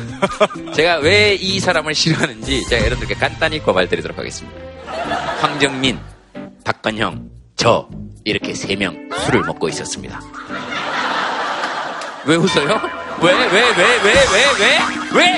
[0.74, 4.58] 제가 왜 이 사람을 싫어하는지 제가 여러분들께 간단히 고발드리도록 하겠습니다.
[5.40, 5.98] 황정민,
[6.64, 7.88] 박건형, 저
[8.24, 10.20] 이렇게 세 명 술을 먹고 있었습니다.
[12.24, 12.80] 왜 웃어요?
[13.22, 14.78] 왜, 왜, 왜, 왜, 왜, 왜?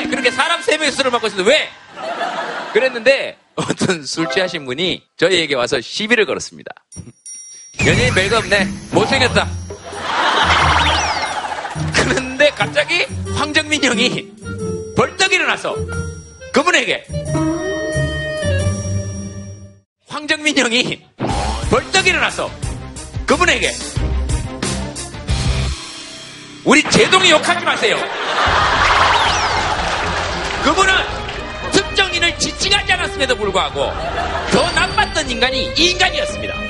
[0.02, 0.06] 왜?
[0.08, 1.68] 그렇게 사람 세 명이 술을 먹고 있었는데 왜?
[2.72, 6.70] 그랬는데 어떤 술 취하신 분이 저희에게 와서 시비를 걸었습니다.
[7.86, 8.68] 연예인 별거 없네.
[8.90, 9.48] 못생겼다.
[11.94, 14.32] 그런데 갑자기 황정민 형이
[14.96, 15.76] 벌떡 일어나서
[16.52, 17.04] 그분에게
[20.08, 21.06] 황정민 형이
[21.70, 22.50] 벌떡 일어나서
[23.26, 23.70] 그분에게
[26.64, 27.96] 우리 제동이 욕하지 마세요.
[30.64, 30.92] 그분은
[31.72, 33.92] 특정인을 지칭하지 않았음에도 불구하고
[34.50, 36.67] 더 나빴던 인간이 이 인간이었습니다.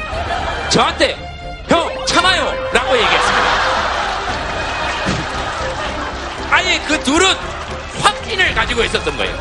[0.71, 1.17] 저한테
[1.69, 3.49] 형 참아요 라고 얘기했습니다.
[6.51, 7.35] 아예 그 둘은
[8.01, 9.39] 확신을 가지고 있었던 거예요.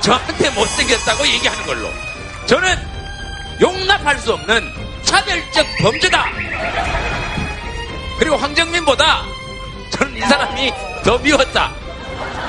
[0.00, 1.88] 저한테 못생겼다고 얘기하는 걸로.
[2.46, 2.76] 저는
[3.60, 4.68] 용납할 수 없는
[5.04, 6.26] 차별적 범죄다.
[8.18, 9.22] 그리고 황정민보다
[9.90, 10.72] 저는 이 사람이
[11.04, 11.72] 더 미웠다.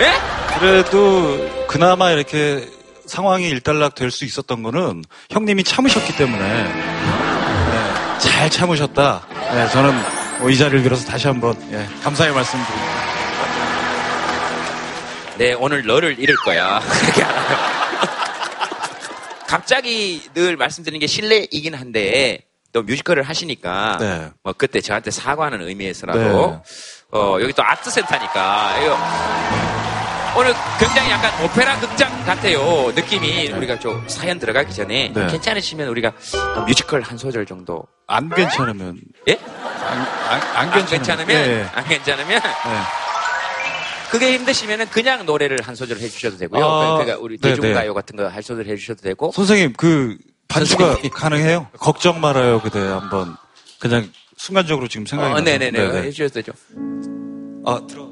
[0.02, 0.14] 예?
[0.60, 2.68] 그래도 그나마 이렇게
[3.06, 6.74] 상황이 일단락 될 수 있었던 거는 형님이 참으셨기 때문에 네,
[8.24, 9.22] 잘 참으셨다.
[9.54, 9.94] 네, 저는
[10.40, 12.94] 뭐이 자리를 빌어서 다시 한번 예, 감사의 말씀 드립니다.
[15.38, 16.80] 네, 오늘 너를 잃을 거야.
[16.80, 17.74] 그렇게 알아요.
[19.48, 22.40] 갑자기 늘 말씀드리는 게 실례이긴 한데
[22.72, 24.30] 또 뮤지컬을 하시니까 네.
[24.42, 26.62] 뭐 그때 저한테 사과하는 의미에서라도
[27.12, 28.98] 어, 여기 또 아트 센터니까 이거
[30.36, 35.28] 오늘 굉장히 약간 오페라 극장 같아요 느낌이 우리가 좀 사연 들어가기 전에 네.
[35.28, 36.14] 괜찮으시면 우리가
[36.68, 39.40] 뮤지컬 한 소절 정도 안 괜찮으면 예?
[39.44, 44.10] 안, 안, 안안 괜찮으면 괜찮으면 예, 안 괜찮으면 예.
[44.12, 46.64] 그게 힘드시면은 그냥 노래를 한 소절 해주셔도 되고요.
[46.64, 49.32] 아, 그러니까 우리 네, 대중가요 같은 거 한 소절 해주셔도 되고.
[49.32, 50.98] 선생님 그 반주가.
[51.12, 51.68] 가능해요?
[51.80, 53.36] 걱정 말아요 그대 한번
[53.80, 54.08] 그냥
[54.38, 55.40] 순간적으로 지금 생각이 어.
[55.40, 56.04] 네네네 네네.
[56.04, 56.52] 해주셔도 되죠.
[57.66, 58.08] 아 들어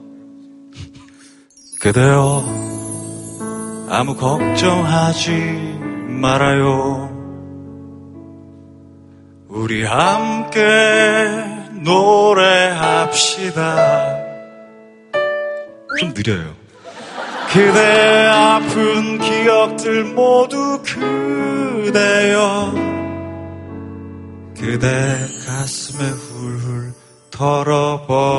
[1.80, 2.81] 그대여
[3.93, 5.32] 아무 걱정하지
[6.08, 7.12] 말아요.
[9.49, 10.60] 우리 함께
[11.84, 13.12] 노래합시다.
[15.99, 16.54] 좀 느려요.
[17.49, 22.73] 그대 아픈 기억들 모두 그대여.
[24.58, 24.88] 그대
[25.45, 26.93] 가슴에 훌훌
[27.30, 28.32] 털어버리고.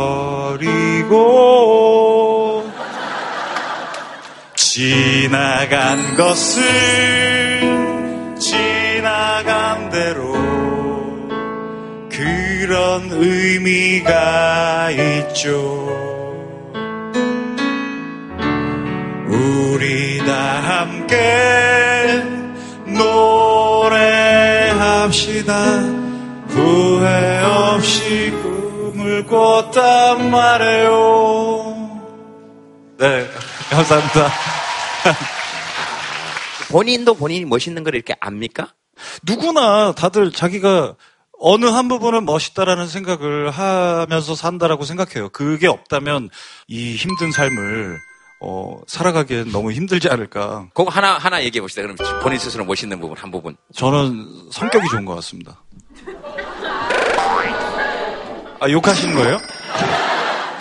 [4.72, 6.62] 지 나간 것을
[8.38, 10.32] 지나간 대로
[12.10, 15.88] 그런 의미가 있죠.
[19.28, 22.22] 우리 다 함께
[24.72, 25.54] 노래합시다.
[26.48, 31.62] 후회 없이 꿈을 꿨단 말이에요.
[32.98, 33.26] 네
[33.70, 34.51] 감사합니다
[36.70, 38.72] 본인도 본인이 멋있는 걸 이렇게 압니까?
[39.24, 40.94] 누구나 다들 자기가
[41.38, 45.28] 어느 한 부분은 멋있다라는 생각을 하면서 산다라고 생각해요.
[45.30, 46.30] 그게 없다면
[46.68, 47.98] 이 힘든 삶을
[48.44, 50.68] 어, 살아가기엔 너무 힘들지 않을까.
[50.74, 51.82] 그거 하나 하나 얘기해 봅시다.
[51.82, 53.56] 그럼 본인 스스로 멋있는 부분 한 부분.
[53.74, 55.62] 저는 성격이 좋은 것 같습니다.
[58.60, 59.38] 아, 욕하시는 거예요?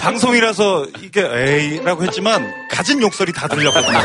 [0.01, 3.99] 방송이라서 이게 에이라고 했지만 가진 욕설이 다 들렸거든요.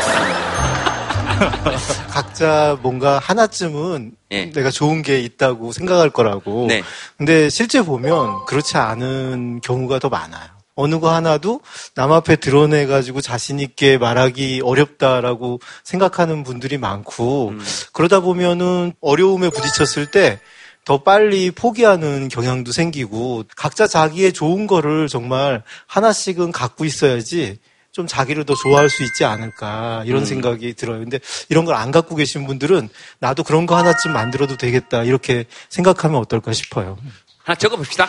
[2.09, 6.67] 각자 뭔가 하나쯤은 내가 좋은 게 있다고 생각할 거라고.
[6.67, 6.83] 네.
[7.17, 10.47] 근데 실제 보면 그렇지 않은 경우가 더 많아요.
[10.75, 11.61] 어느 거 하나도
[11.95, 17.53] 남 앞에 드러내가지고 자신있게 말하기 어렵다라고 생각하는 분들이 많고,
[17.93, 20.39] 그러다 보면은 어려움에 부딪혔을 때
[20.87, 27.59] 더 빨리 포기하는 경향도 생기고, 각자 자기의 좋은 거를 정말 하나씩은 갖고 있어야지
[27.91, 30.25] 좀 자기를 더 좋아할 수 있지 않을까 이런 음.
[30.25, 30.99] 생각이 들어요.
[30.99, 31.19] 근데
[31.49, 32.87] 이런 걸 안 갖고 계신 분들은
[33.19, 36.97] 나도 그런 거 하나쯤 만들어도 되겠다 이렇게 생각하면 어떨까 싶어요.
[37.43, 38.05] 하나 적어봅시다.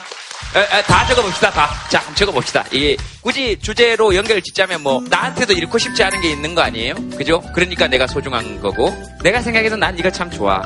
[0.54, 1.50] 에, 에, 다 적어봅시다.
[1.50, 1.70] 다.
[1.90, 2.64] 자, 한번 적어봅시다.
[2.70, 6.94] 이게 굳이 주제로 연결 짓자면 뭐 나한테도 잃고 싶지 않은 게 있는 거 아니에요?
[7.16, 7.42] 그죠?
[7.56, 10.62] 그러니까 내가 소중한 거고 내가 생각해도 난 이거 참 좋아.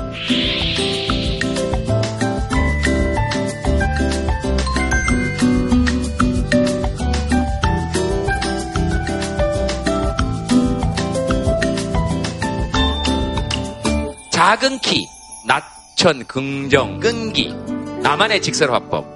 [14.53, 15.09] 작은 키,
[15.47, 17.55] 낙천, 긍정, 끈기,
[18.03, 19.07] 나만의 직설 화법,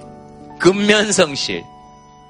[0.59, 1.63] 근면성실,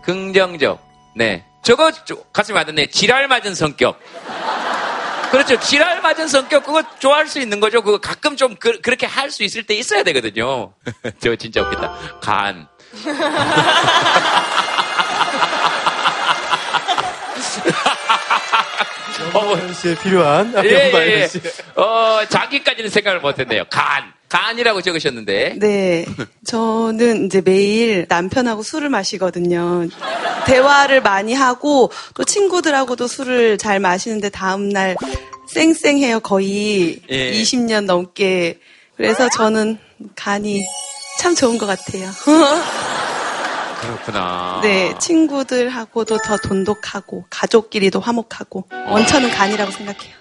[0.02, 0.80] 긍정적,
[1.14, 1.44] 네.
[1.62, 2.86] 저거 조- 가슴이 맞았네.
[2.86, 4.00] 지랄 맞은 성격.
[5.30, 5.56] 그렇죠.
[5.60, 7.80] 지랄 맞은 성격, 그거 좋아할 수 있는 거죠.
[7.80, 10.72] 그거 가끔 좀 그, 렇게 할 수 있을 때 있어야 되거든요.
[11.22, 12.18] 저 진짜 웃겠다.
[12.20, 12.66] 간.
[19.16, 21.28] 정말 씨에 필요한 예, 예, 예.
[21.28, 21.40] 씨.
[21.74, 23.64] 어, 자기까지는 생각을 못 했네요.
[23.70, 24.12] 간.
[24.28, 25.56] 간이라고 적으셨는데.
[25.60, 26.04] 네.
[26.44, 29.86] 저는 이제 매일 남편하고 술을 마시거든요.
[30.46, 34.96] 대화를 많이 하고 또 친구들하고도 술을 잘 마시는데 다음 날
[35.48, 36.20] 쌩쌩해요.
[36.20, 37.32] 거의 예.
[37.32, 38.58] 20년 넘게.
[38.96, 39.78] 그래서 저는
[40.16, 40.60] 간이
[41.20, 42.10] 참 좋은 것 같아요.
[43.80, 44.60] 그렇구나.
[44.62, 44.94] 네.
[44.98, 50.14] 친구들하고도 더 돈독하고 가족끼리도 화목하고 원천은 간이라고 생각해요.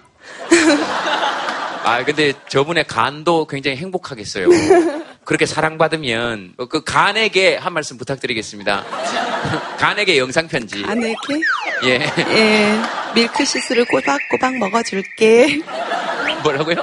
[1.84, 4.48] 아, 근데 저분의 간도 굉장히 행복하겠어요.
[5.24, 8.84] 그렇게 사랑받으면 어, 그 간에게 한 말씀 부탁드리겠습니다.
[9.78, 10.82] 간에게 영상 편지.
[10.82, 11.16] 간에게?
[11.84, 12.00] 예.
[12.18, 12.80] 예.
[13.14, 15.60] 밀크시스를 꼬박꼬박 먹어줄게.
[16.42, 16.76] 뭐라고요?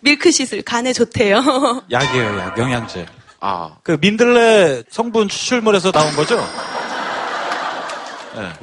[0.00, 1.82] 밀크시슬 간에 좋대요.
[1.90, 2.58] 약이에요, 약.
[2.58, 3.06] 영양제.
[3.46, 3.76] 아.
[3.82, 6.42] 그 민들레 성분 추출물에서 나온 거죠?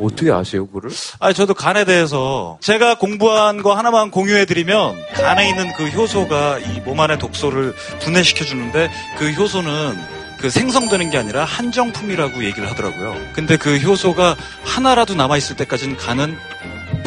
[0.02, 0.90] 어떻게 아세요, 그거를?
[1.20, 7.00] 아니, 저도 간에 대해서 제가 공부한 거 하나만 공유해드리면 간에 있는 그 효소가 이 몸
[7.00, 8.90] 안의 독소를 분해시켜주는데
[9.20, 9.98] 그 효소는
[10.40, 13.16] 그 생성되는 게 아니라 한정품이라고 얘기를 하더라고요.
[13.34, 16.36] 근데 그 효소가 하나라도 남아있을 때까지는 간은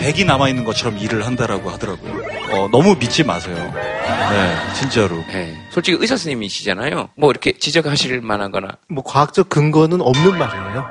[0.04, 2.12] 백이 남아있는 것처럼 일을 한다라고 하더라고요.
[2.52, 3.56] 어, 너무 믿지 마세요.
[3.74, 5.16] 네, 진짜로.
[5.32, 5.56] 네.
[5.70, 7.08] 솔직히 의사 선생님이시잖아요.
[7.16, 8.68] 뭐 이렇게 지적하실 만한 거나.
[8.86, 10.86] 뭐 과학적 근거는 없는 말이에요.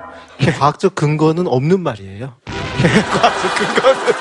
[0.58, 2.34] 과학적 근거는 없는 말이에요.
[2.48, 4.14] 과학적 근거는.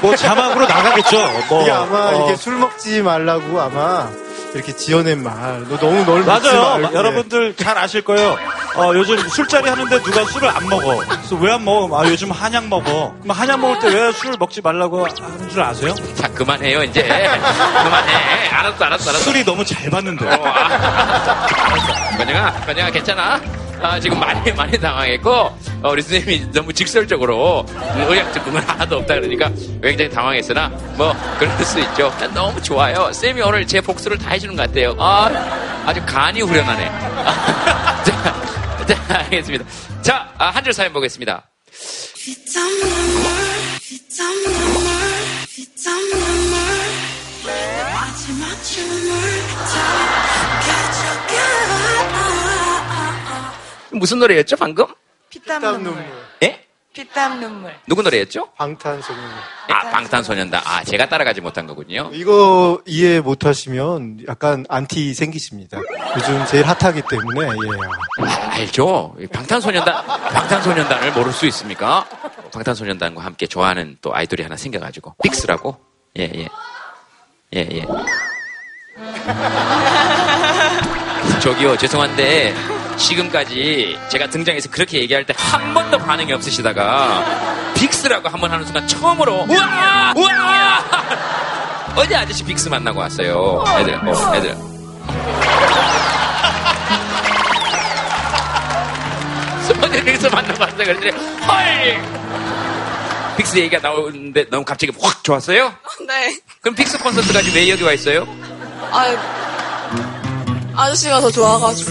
[0.00, 1.16] 뭐 자막으로 나가겠죠.
[1.48, 2.24] 뭐, 이게 아마 어.
[2.24, 4.08] 이게 술 먹지 말라고 아마
[4.56, 5.34] 이렇게 지어낸 말.
[5.68, 6.78] 너 너무 널 맞아요.
[6.78, 6.94] 말고.
[6.96, 8.36] 여러분들 잘 아실 거예요.
[8.74, 10.96] 어, 요즘 술자리 하는데 누가 술을 안 먹어.
[10.98, 11.98] 그래서 왜 안 먹어?
[12.02, 13.14] 아, 요즘 한약 먹어.
[13.22, 15.94] 그럼 한약 먹을 때 왜술 먹지 말라고 하는 줄 아세요?
[16.14, 17.02] 자, 그만해요, 이제.
[17.02, 18.48] 그만해.
[18.50, 19.24] 알았어, 알았어, 알았어.
[19.24, 20.26] 술이 너무 잘 받는데.
[20.26, 21.46] 어, 아,
[22.18, 23.40] 건영아, 건영아, 괜찮아?
[23.80, 29.14] 아, 지금 많이, 많이 당황했고, 어, 우리 선생님이 너무 직설적으로 음, 의학적 근거 하나도 없다
[29.14, 29.50] 그러니까
[29.82, 32.12] 굉장히 당황했으나, 뭐, 그럴 수 있죠.
[32.18, 33.12] 난 너무 좋아요.
[33.12, 34.94] 쌤이 오늘 제 복수를 다 해주는 것 같아요.
[34.98, 35.30] 아,
[35.86, 36.84] 아주 간이 후련하네.
[38.04, 39.64] 자, 자, 알겠습니다.
[40.02, 41.44] 자, 아, 한줄 사연 보겠습니다.
[53.98, 54.86] 무슨 노래였죠, 방금?
[55.30, 56.04] 피땀 눈물.
[56.42, 56.64] 예?
[56.92, 57.74] 피땀 눈물.
[57.86, 58.50] 누구 노래였죠?
[58.56, 59.38] 방탄소년단.
[59.68, 60.62] 아, 방탄소년단.
[60.64, 62.10] 아, 제가 따라가지 못한 거군요.
[62.12, 65.78] 이거 이해 못 하시면 약간 안티 생기십니다.
[66.16, 68.26] 요즘 제일 핫하기 때문에 예.
[68.26, 69.14] 아, 알죠.
[69.20, 72.06] 이 방탄소년단, 방탄소년단을 모를 수 있습니까?
[72.52, 75.16] 방탄소년단과 함께 좋아하는 또 아이돌이 하나 생겨가지고.
[75.22, 75.76] 빅스라고?
[76.18, 76.48] 예, 예.
[77.54, 77.84] 예, 예.
[81.40, 82.54] 저기요, 죄송한데,
[82.96, 87.24] 지금까지 제가 등장해서 그렇게 얘기할 때 한 번도 반응이 없으시다가,
[87.76, 90.14] 빅스라고 한 번 하는 순간 처음으로, 우와!
[90.16, 90.84] 우와!
[91.96, 93.64] 어제 아저씨 빅스 만나고 왔어요.
[93.78, 94.56] 애들, 어, 애들.
[99.82, 100.84] 어디서 만나고 왔어요.
[100.84, 101.10] 그랬더니,
[101.44, 102.02] 헐!
[103.36, 105.72] 빅스 얘기가 나오는데 너무 갑자기 확 좋았어요?
[106.06, 106.38] 네.
[106.60, 108.26] 그럼 빅스 콘서트 가지 왜 여기 와 있어요?
[108.90, 109.04] 아,
[110.76, 111.90] 아저씨가 더 좋아가지고.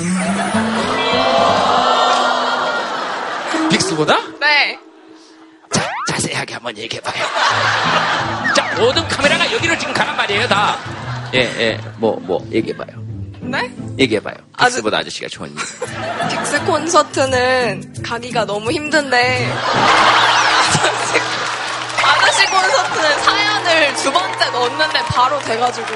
[3.69, 4.17] 빅스보다?
[4.39, 4.79] 네.
[5.71, 7.23] 자, 자세하게 한번 얘기해봐요.
[8.55, 10.77] 자, 모든 카메라가 여기로 지금 가란 말이에요, 다.
[11.33, 13.05] 예, 예, 뭐, 뭐, 얘기해봐요.
[13.41, 13.71] 네?
[13.99, 14.35] 얘기해봐요.
[14.59, 15.55] 빅스보다 아저씨가 좋은 이유.
[16.29, 19.51] 빅스 콘서트는 가기가 너무 힘든데.
[19.51, 21.19] 아저씨,
[22.03, 25.87] 아저씨 콘서트는 사연을 두 번째 넣었는데 바로 돼가지고.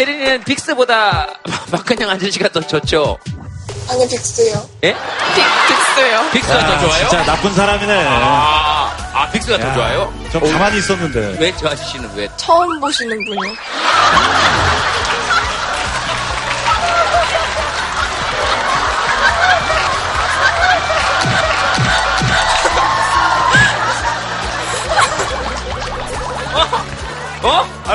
[0.00, 1.26] 체린이는 빅스보다
[1.72, 3.16] 박근영 아저씨가 더 좋죠?
[3.88, 4.68] 아니, 빅스요.
[4.84, 4.94] 예?
[4.94, 6.30] 빅스요.
[6.32, 7.08] 빅스가 더 좋아요?
[7.08, 8.04] 진짜 나쁜 사람이네.
[8.06, 10.12] 아, 아 빅스가 더 좋아요?
[10.30, 11.38] 좀 가만히 있었는데.
[11.40, 12.28] 왜 저 아저씨는 왜?
[12.36, 13.54] 처음 보시는 분이요.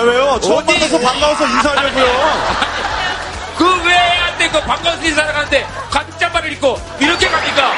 [0.04, 0.40] 왜요?
[0.42, 0.74] 처음 어디?
[0.74, 2.06] 만나서 반가워서 인사하려고요.
[3.58, 4.50] 그 왜 안 돼?
[4.50, 7.74] 그 반가워서 인사를 가는데 가죽 잠바를 입고 이렇게 갑니까?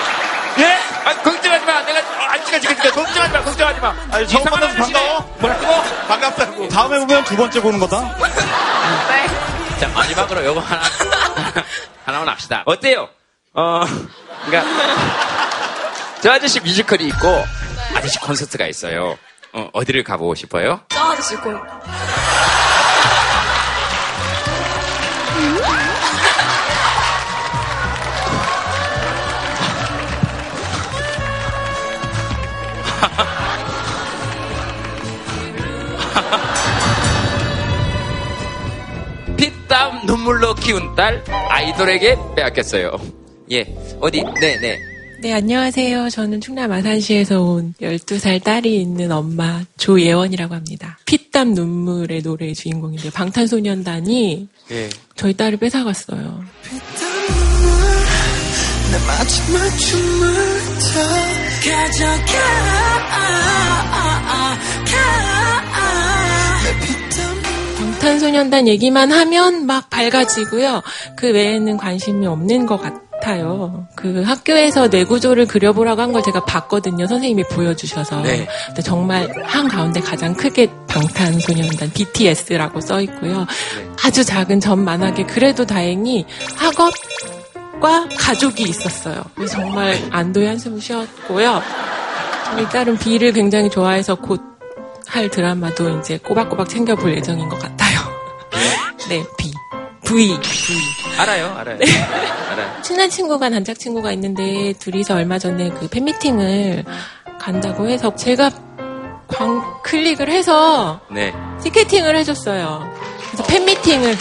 [0.60, 0.78] 예?
[1.06, 1.82] 아, 걱정하지 마.
[1.84, 2.92] 내가 어, 안 찍어 찍어 찍어.
[2.92, 3.44] 걱정하지 마.
[3.44, 3.96] 걱정하지 마.
[4.12, 4.74] 아니, 처음 만나서.
[4.76, 5.36] 반가워?
[5.40, 5.84] 뭐라고?
[6.08, 6.68] 반갑다고.
[6.70, 8.16] 다음에 보면 두 번째 보는 거다.
[9.80, 10.82] 자 마지막으로 요거 하나
[12.06, 12.64] 하나만 합시다.
[12.66, 13.10] 어때요?
[13.56, 13.84] 어,
[14.46, 14.72] 그러니까
[16.22, 17.46] 저 아저씨 뮤지컬이 있고
[17.96, 19.18] 아저씨 콘서트가 있어요.
[19.54, 20.82] 어, 어디를 가보고 싶어요?
[21.44, 21.56] 콘.
[39.38, 42.98] 피땀 눈물로 키운 딸 아이돌에게 빼앗겼어요.
[43.52, 43.62] 예,
[44.02, 44.24] 어디?
[44.40, 44.93] 네, 네.
[45.24, 46.10] 네, 안녕하세요.
[46.10, 51.00] 저는 충남 아산시에서 온 12살 딸이 있는 엄마 조예원이라고 합니다.
[51.06, 54.90] 피땀 눈물의 노래의 주인공인데 방탄소년단이 예.
[55.16, 56.44] 저희 딸을 뺏어갔어요.
[58.92, 60.34] 내 마지막 춤을
[60.92, 61.00] 더
[61.72, 62.44] 가져가
[66.66, 67.42] 내 피땀
[67.78, 70.82] 방탄소년단 얘기만 하면 막 밝아지고요.
[71.16, 73.03] 그 외에는 관심이 없는 것 같아요.
[73.96, 77.08] 그 학교에서 내구조를 그려보라고 한 걸 제가 봤거든요.
[77.08, 78.22] 선생님이 보여주셔서.
[78.22, 78.48] 네.
[78.68, 83.46] 근데 정말 한 가운데 가장 크게 방탄소년단 BTS라고 써 있고요.
[84.04, 89.24] 아주 작은 점만하게 그래도 다행히 학업과 가족이 있었어요.
[89.50, 91.62] 정말 안도의 한숨을 쉬었고요.
[92.46, 94.54] 저희 딸은 비를 굉장히 좋아해서 곧
[95.06, 98.00] 할 드라마도 이제 꼬박꼬박 챙겨볼 예정인 것 같아요.
[99.10, 99.53] 네, 비.
[100.04, 100.38] V.
[101.18, 101.78] 알아요, 알아요.
[101.78, 101.86] 네.
[102.52, 102.82] 알아요.
[102.82, 106.84] 친한 친구가 단짝 친구가 있는데 둘이서 얼마 전에 그 팬미팅을
[107.40, 108.52] 간다고 해서 제가
[109.28, 111.34] 광 클릭을 해서 네.
[111.62, 112.94] 티켓팅을 해줬어요.
[113.32, 114.12] 그래서 팬미팅을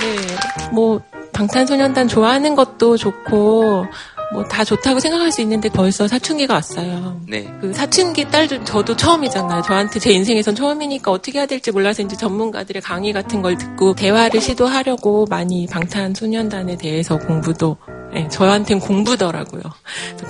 [0.00, 1.00] 네, 뭐
[1.32, 3.86] 방탄소년단 좋아하는 것도 좋고
[4.32, 7.20] 뭐 다 좋다고 생각할 수 있는데 벌써 사춘기가 왔어요.
[7.28, 7.48] 네.
[7.60, 9.62] 그 사춘기 딸도 저도 처음이잖아요.
[9.62, 14.40] 저한테 제 인생에선 처음이니까 어떻게 해야 될지 몰라서 이제 전문가들의 강의 같은 걸 듣고 대화를
[14.40, 17.76] 시도하려고 많이 방탄소년단에 대해서 공부도
[18.16, 19.62] 예, 저한테는 공부더라고요.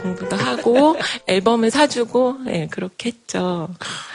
[0.03, 0.97] 공부도 하고
[1.29, 3.69] 앨범을 사주고 예, 그렇게 했죠.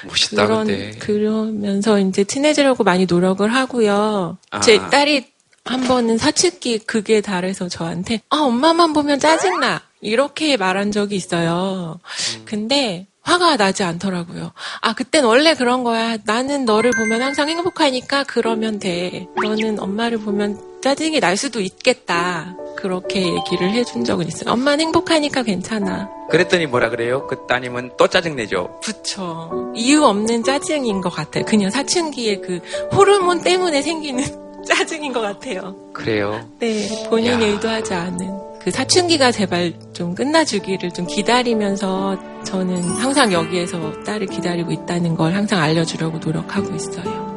[0.05, 0.91] 멋있다, 그런 근데.
[0.99, 4.37] 그러면서 이제 친해지려고 많이 노력을 하고요.
[4.51, 4.59] 아.
[4.59, 5.32] 제 딸이
[5.65, 11.99] 한 번은 사춘기 극에 달해서 저한테 아 엄마만 보면 짜증나 이렇게 말한 적이 있어요.
[12.43, 14.51] 근데 화가 나지 않더라고요.
[14.81, 16.17] 아 그땐 원래 그런 거야.
[16.25, 19.27] 나는 너를 보면 항상 행복하니까 그러면 돼.
[19.41, 22.57] 너는 엄마를 보면 짜증이 날 수도 있겠다.
[22.75, 24.51] 그렇게 얘기를 해준 적은 있어요.
[24.51, 26.09] 엄마는 행복하니까 괜찮아.
[26.29, 27.25] 그랬더니 뭐라 그래요?
[27.27, 28.81] 그 따님은 또 짜증내죠.
[28.83, 29.71] 그쵸.
[29.73, 31.45] 이유 없는 짜증인 것 같아요.
[31.45, 32.59] 그냥 사춘기의 그
[32.93, 35.75] 호르몬 때문에 생기는 짜증인 것 같아요.
[35.93, 36.47] 그래요.
[36.59, 38.43] 네, 본인이 의도하지 않은.
[38.63, 45.59] 그 사춘기가 제발 좀 끝나주기를 좀 기다리면서 저는 항상 여기에서 딸을 기다리고 있다는 걸 항상
[45.61, 47.33] 알려주려고 노력하고 있어요.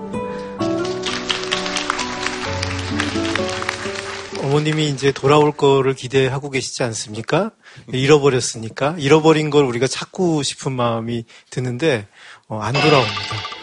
[4.40, 7.50] 어머님이 이제 돌아올 거를 기대하고 계시지 않습니까?
[7.92, 12.06] 잃어버렸으니까 잃어버린 걸 우리가 찾고 싶은 마음이 드는데
[12.46, 13.55] 어, 안 돌아옵니다.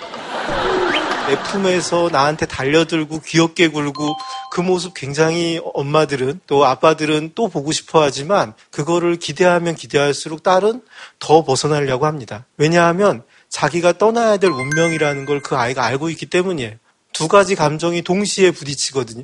[1.34, 4.16] 내 품에서 나한테 달려들고 귀엽게 굴고
[4.52, 10.84] 그 모습 굉장히 엄마들은 또 아빠들은 또 보고 싶어 하지만 그거를 기대하면 기대할수록 딸은
[11.18, 12.46] 더 벗어나려고 합니다.
[12.58, 16.74] 왜냐하면 자기가 떠나야 될 운명이라는 걸 그 아이가 알고 있기 때문이에요.
[17.14, 19.24] 두 가지 감정이 동시에 부딪히거든요.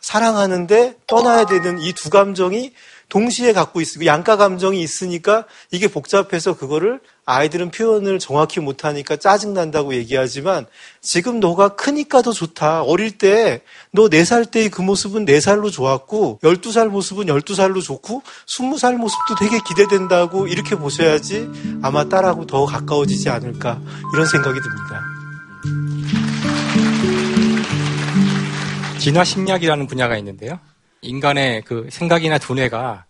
[0.00, 2.72] 사랑하는데 떠나야 되는 이 두 감정이
[3.08, 7.00] 동시에 갖고 있고 양가 감정이 있으니까 이게 복잡해서 그거를
[7.30, 10.64] 아이들은 표현을 정확히 못하니까 짜증난다고 얘기하지만
[11.02, 12.82] 지금 너가 크니까 더 좋다.
[12.84, 13.60] 어릴 때
[13.92, 19.34] 너 네 살 때의 그 모습은 네 살로 좋았고 12살 모습은 12살로 좋고 20살 모습도
[19.38, 21.50] 되게 기대된다고 이렇게 보셔야지
[21.82, 23.80] 아마 딸하고 더 가까워지지 않을까
[24.14, 25.02] 이런 생각이 듭니다.
[28.98, 30.58] 진화 심리학이라는 분야가 있는데요.
[31.02, 33.04] 인간의 그 생각이나 두뇌가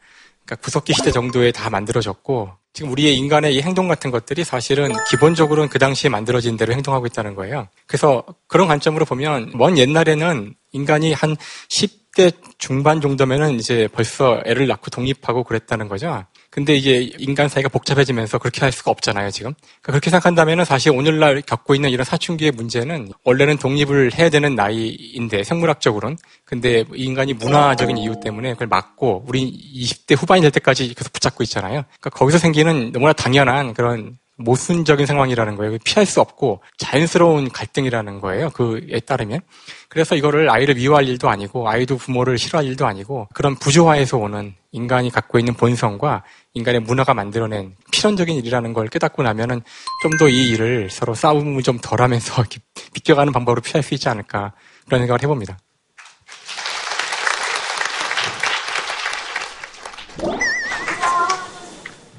[0.45, 5.69] 그러니까 구석기 시대 정도에 다 만들어졌고 지금 우리의 인간의 이 행동 같은 것들이 사실은 기본적으로는
[5.69, 7.67] 그 당시에 만들어진 대로 행동하고 있다는 거예요.
[7.89, 11.37] 그래서 그런 관점으로 보면 먼 옛날에는 인간이 한
[11.69, 16.25] 10대 중반 정도면은 이제 벌써 애를 낳고 독립하고 그랬다는 거죠.
[16.51, 19.53] 근데 이게 인간 사이가 복잡해지면서 그렇게 할 수가 없잖아요, 지금.
[19.53, 25.45] 그러니까 그렇게 생각한다면 사실 오늘날 겪고 있는 이런 사춘기의 문제는 원래는 독립을 해야 되는 나이인데,
[25.45, 26.17] 생물학적으로는.
[26.45, 29.43] 근데 이 인간이 문화적인 이유 때문에 그걸 막고, 우리
[29.75, 31.85] 20대 후반이 될 때까지 계속 붙잡고 있잖아요.
[32.01, 35.79] 그러니까 거기서 생기는 너무나 당연한 그런 모순적인 상황이라는 거예요.
[35.85, 38.51] 피할 수 없고 자연스러운 갈등이라는 거예요.
[38.51, 39.41] 그에 따르면.
[39.89, 45.11] 그래서 이거를 아이를 미워할 일도 아니고 아이도 부모를 싫어할 일도 아니고 그런 부조화에서 오는 인간이
[45.11, 49.63] 갖고 있는 본성과 인간의 문화가 만들어낸 필연적인 일이라는 걸 깨닫고 나면은
[50.03, 52.59] 좀 더 이 일을 서로 싸움을 좀 덜 하면서 이렇게
[52.93, 54.53] 비껴가는 방법으로 피할 수 있지 않을까
[54.87, 55.57] 그런 생각을 해봅니다.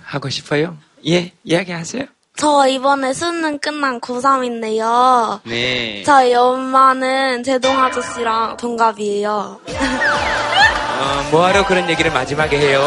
[0.03, 0.77] 하고 싶어요?
[1.07, 2.05] 예, 이야기하세요.
[2.35, 5.41] 저 이번에 수능 끝난 고3인데요.
[5.43, 6.03] 네.
[6.03, 9.59] 저희 엄마는 제동 아저씨랑 동갑이에요.
[10.99, 12.81] 어, 뭐하러 그런 얘기를 마지막에 해요?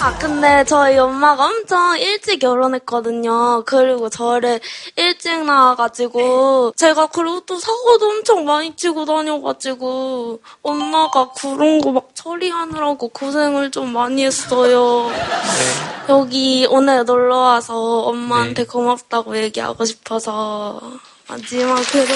[0.00, 3.62] 아, 근데 저희 엄마가 엄청 일찍 결혼했거든요.
[3.64, 4.58] 그리고 저를
[4.96, 13.08] 일찍 낳아가지고, 제가 그리고 또 사고도 엄청 많이 치고 다녀가지고, 엄마가 그런 거 막 처리하느라고
[13.08, 15.10] 고생을 좀 많이 했어요.
[16.08, 20.80] 여기 오늘 놀러와서 엄마한테 고맙다고 얘기하고 싶어서,
[21.28, 22.14] 마지막으로.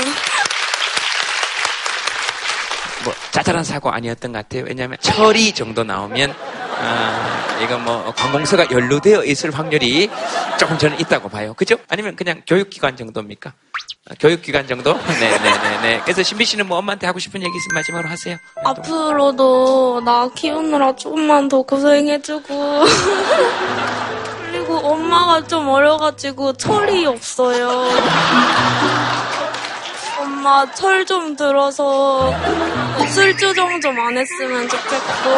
[3.06, 4.64] 뭐 짜잘한 사고 아니었던 것 같아요.
[4.66, 6.34] 왜냐하면 철이 정도 나오면
[6.78, 10.10] 아, 이거 뭐 관공서가 연루되어 있을 확률이
[10.58, 11.54] 조금 저는 있다고 봐요.
[11.54, 11.76] 그죠?
[11.88, 13.52] 아니면 그냥 교육기관 정도입니까?
[14.08, 14.92] 아, 교육기관 정도?
[14.94, 16.00] 네네네네.
[16.04, 18.36] 그래서 신비 씨는 뭐 엄마한테 하고 싶은 얘기 있으면 마지막으로 하세요.
[18.64, 22.84] 앞으로도 나 키우느라 조금만 더 고생해주고.
[24.50, 27.88] 그리고 엄마가 좀 어려가지고 철이 없어요.
[30.46, 32.32] 엄마 철 좀 들어서
[33.08, 35.30] 술주정 좀 안 했으면 좋겠고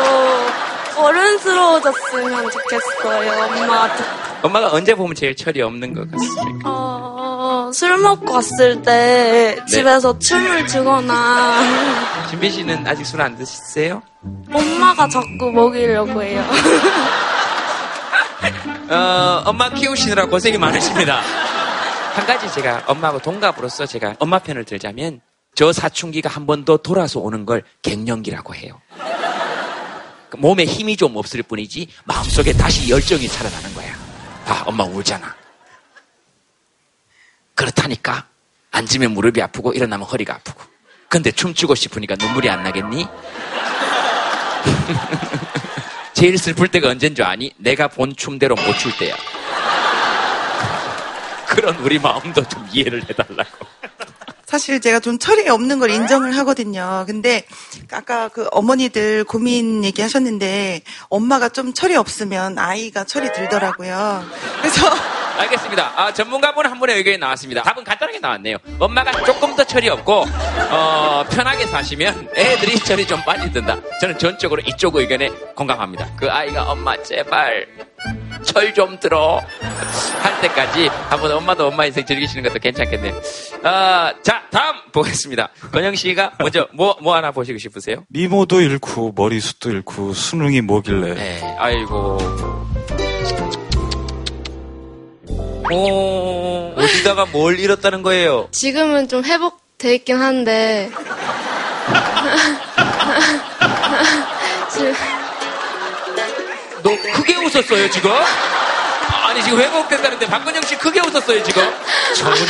[1.02, 4.04] 어른스러워졌으면 좋겠어요 엄마한테
[4.42, 6.68] 엄마가 언제 보면 제일 철이 없는 것 같습니까?
[6.68, 9.64] 어, 어, 술 먹고 왔을 때 네.
[9.66, 11.62] 집에서 춤을 추거나
[12.30, 14.02] 준비 씨는 아직 술 안 드세요?
[14.52, 16.44] 엄마가 자꾸 먹이려고 해요.
[18.90, 21.20] 어, 엄마 키우시느라 고생이 많으십니다.
[22.18, 25.20] 한 가지 제가 엄마하고 동갑으로서 제가 엄마 편을 들자면
[25.54, 28.80] 저 사춘기가 한 번 더 돌아서 오는 걸 갱년기라고 해요.
[30.28, 33.94] 그 몸에 힘이 좀 없을 뿐이지 마음속에 다시 열정이 살아나는 거야.
[34.46, 35.32] 아, 엄마 울잖아.
[37.54, 38.26] 그렇다니까.
[38.72, 40.60] 앉으면 무릎이 아프고 일어나면 허리가 아프고.
[41.08, 43.06] 근데 춤추고 싶으니까 눈물이 안 나겠니?
[46.14, 47.52] 제일 슬플 때가 언젠 줄 아니?
[47.58, 49.14] 내가 본 춤대로 못 출 때야.
[51.58, 53.66] 그런 우리 마음도 좀 이해를 해달라고.
[54.46, 57.04] 사실 제가 좀 철이 없는 걸 인정을 하거든요.
[57.04, 57.44] 근데
[57.90, 64.24] 아까 그 어머니들 고민 얘기하셨는데 엄마가 좀 철이 없으면 아이가 철이 들더라고요.
[64.60, 64.88] 그래서
[65.38, 65.92] 알겠습니다.
[65.96, 67.64] 아, 전문가분 한 분의 의견이 나왔습니다.
[67.64, 68.56] 답은 간단하게 나왔네요.
[68.78, 70.26] 엄마가 조금 더 철이 없고,
[70.70, 73.78] 어, 편하게 사시면 애들이 철이 좀 빨리 든다.
[74.00, 76.08] 저는 전적으로 이쪽 의견에 공감합니다.
[76.16, 77.66] 그 아이가 엄마 제발
[78.48, 79.40] 철 좀 들어
[80.22, 83.20] 할 때까지 한번 엄마도 엄마 인생 즐기시는 것도 괜찮겠네요.
[83.64, 85.48] 아, 자, 다음 보겠습니다.
[85.72, 88.04] 건영 씨가 먼저 뭐, 뭐 하나 보시고 싶으세요?
[88.08, 92.18] 미모도 잃고 머리숱도 잃고 수능이 뭐길래 네, 아이고.
[95.70, 98.48] 오, 어디다가 뭘 잃었다는 거예요?
[98.52, 100.90] 지금은 좀 회복돼 있긴 한데
[104.72, 104.94] 지금
[106.82, 108.10] 너 크게 웃었어요, 지금?
[109.26, 111.62] 아니, 지금 회복됐다는데 박근영 씨 크게 웃었어요, 지금?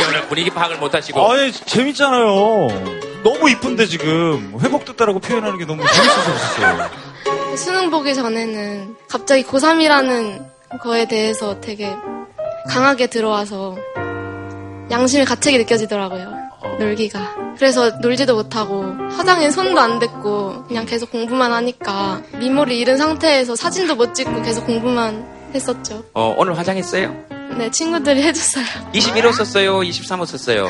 [0.09, 1.32] 오늘 분위기 파악을 못 하시고.
[1.32, 2.99] 아니 재밌잖아요.
[3.22, 6.90] 너무 이쁜데 지금 회복됐다라고 표현하는 게 너무 재밌어서 웃었어요.
[7.57, 10.46] 수능 보기 전에는 갑자기 고3이라는
[10.80, 11.94] 거에 대해서 되게
[12.68, 13.76] 강하게 들어와서
[14.90, 16.47] 양심의 가책이 느껴지더라고요.
[16.79, 17.55] 놀기가.
[17.57, 23.97] 그래서 놀지도 못하고 화장에 손도 안 댔고 그냥 계속 공부만 하니까 미모를 잃은 상태에서 사진도
[23.97, 26.05] 못 찍고 계속 공부만 했었죠.
[26.15, 27.15] 어, 오늘 화장했어요?
[27.57, 28.65] 네, 친구들이 해줬어요.
[28.93, 29.79] 21호 썼어요?
[29.81, 30.69] 23호 썼어요?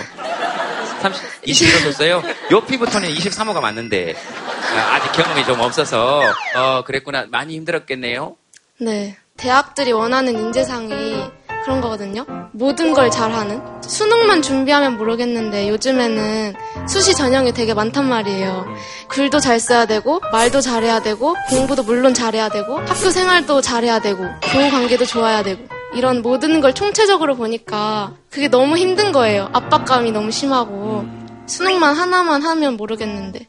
[1.02, 2.22] 30, 21호 썼어요?
[2.52, 4.14] 요 피부톤에 23호가 맞는데,
[4.74, 6.22] 아, 아직 경험이 좀 없어서,
[6.56, 7.26] 어, 그랬구나.
[7.28, 8.36] 많이 힘들었겠네요?
[8.80, 9.16] 네.
[9.36, 11.24] 대학들이 원하는 인재상이
[11.68, 12.24] 그런 거거든요.
[12.52, 13.60] 모든 걸 잘하는.
[13.82, 16.54] 수능만 준비하면 모르겠는데 요즘에는
[16.88, 18.64] 수시 전형이 되게 많단 말이에요.
[19.08, 24.24] 글도 잘 써야 되고, 말도 잘해야 되고, 공부도 물론 잘해야 되고, 학교 생활도 잘해야 되고,
[24.40, 25.62] 교우 관계도 좋아야 되고.
[25.94, 29.50] 이런 모든 걸 총체적으로 보니까 그게 너무 힘든 거예요.
[29.52, 31.04] 압박감이 너무 심하고.
[31.44, 33.46] 수능만 하나만 하면 모르겠는데.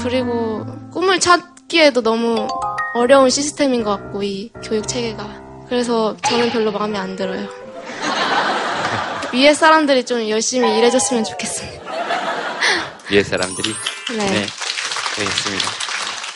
[0.00, 2.48] 그리고 꿈을 찾기에도 너무
[2.94, 5.47] 어려운 시스템인 것 같고, 이 교육 체계가.
[5.68, 7.48] 그래서 저는 별로 마음에 안 들어요.
[9.34, 11.82] 위에 사람들이 좀 열심히 일해줬으면 좋겠습니다.
[13.12, 13.70] 위에 사람들이.
[14.16, 14.46] 네.
[15.18, 15.66] 알겠습니다.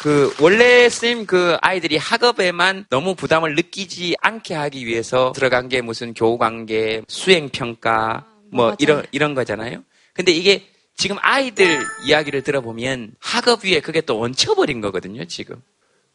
[0.03, 6.39] 그, 원래 쌤그 아이들이 학업에만 너무 부담을 느끼지 않게 하기 위해서 들어간 게 무슨 교우
[6.39, 9.83] 관계, 수행 평가, 뭐, 이런, 이런 거잖아요.
[10.13, 10.67] 근데 이게
[10.97, 15.57] 지금 아이들 이야기를 들어보면 학업 위에 그게 또 얹혀버린 거거든요, 지금.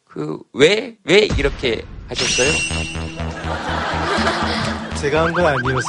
[0.08, 2.50] 그, 왜, 왜 이렇게 하셨어요?
[5.00, 5.86] 제가 한 건 아니어서.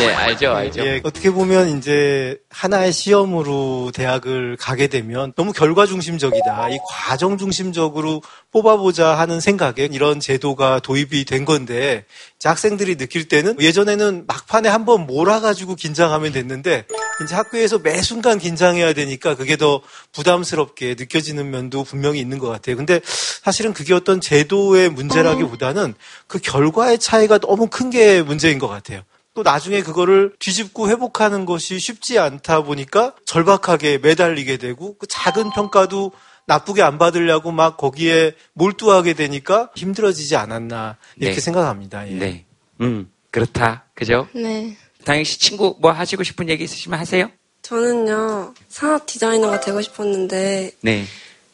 [0.00, 0.80] 예, 알죠, 알죠.
[0.84, 6.70] 예, 어떻게 보면 이제 하나의 시험으로 대학을 가게 되면 너무 결과 중심적이다.
[6.70, 12.04] 이 과정 중심적으로 뽑아보자 하는 생각에 이런 제도가 도입이 된 건데
[12.42, 16.86] 학생들이 느낄 때는 예전에는 막판에 한번 몰아가지고 긴장하면 됐는데
[17.24, 19.80] 이제 학교에서 매 순간 긴장해야 되니까 그게 더
[20.12, 22.76] 부담스럽게 느껴지는 면도 분명히 있는 것 같아요.
[22.76, 25.94] 근데 사실은 그게 어떤 제도의 문제라기보다는
[26.26, 29.02] 그 결과의 차이가 너무 큰게 문제인 것 같아요.
[29.34, 36.12] 또 나중에 그거를 뒤집고 회복하는 것이 쉽지 않다 보니까 절박하게 매달리게 되고 그 작은 평가도
[36.46, 41.40] 나쁘게 안 받으려고 막 거기에 몰두하게 되니까 힘들어지지 않았나 이렇게 네.
[41.40, 42.08] 생각합니다.
[42.08, 42.14] 예.
[42.14, 42.44] 네.
[42.80, 43.84] 음, 그렇다.
[43.94, 44.28] 그죠?
[44.34, 44.76] 네.
[45.04, 47.30] 다영 씨 친구 뭐 하시고 싶은 얘기 있으시면 하세요?
[47.62, 51.04] 저는요, 산업 디자이너가 되고 싶었는데, 네.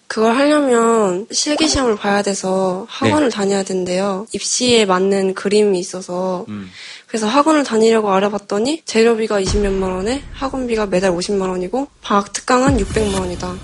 [0.08, 4.26] 그걸 하려면 실기 시험을 봐야 돼서 학원을 다녀야 된대요.
[4.32, 6.46] 입시에 맞는 그림이 있어서.
[6.48, 6.70] 음.
[7.06, 13.54] 그래서 학원을 다니려고 알아봤더니 재료비가 20몇만 원에 학원비가 매달 50만 원이고 방학 특강은 600만 원이다.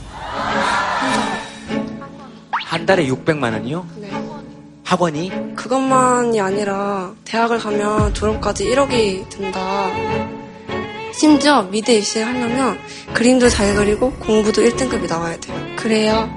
[2.67, 3.87] 한 달에 600만 원이요?
[3.97, 4.11] 네.
[4.85, 5.55] 학원이?
[5.57, 10.44] 그것만이 아니라 대학을 가면 졸업까지 1억이 든다.
[11.19, 12.79] 심지어 미대 입시를 하려면
[13.15, 15.57] 그림도 잘 그리고 공부도 1등급이 나와야 돼요.
[15.77, 16.29] 그래야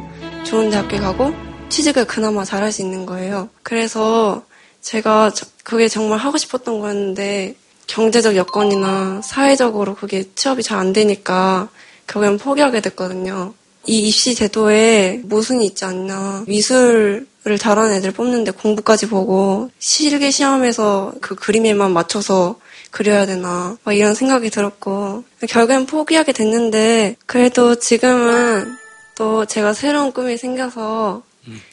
[0.43, 1.34] 좋은 대학교 가고
[1.69, 3.49] 취직을 그나마 잘할 수 있는 거예요.
[3.63, 4.43] 그래서
[4.82, 7.55] 제가 저- 그게 정말 하고 싶었던 거였는데
[7.88, 11.69] 경제적 여건이나 사회적으로 그게 취업이 잘 안 되니까
[12.07, 13.53] 결국엔 포기하게 됐거든요.
[13.86, 16.43] 이 입시 제도에 모순이 있지 않나.
[16.47, 17.25] 미술을
[17.59, 22.55] 잘하는 애들 뽑는데 공부까지 보고 실기 시험에서 그 그림에만 맞춰서
[22.97, 23.77] 그려야 되나.
[23.83, 25.23] 막 이런 생각이 들었고.
[25.47, 28.75] 결국엔 포기하게 됐는데 그래도 지금은
[29.15, 31.21] 또 제가 새로운 꿈이 생겨서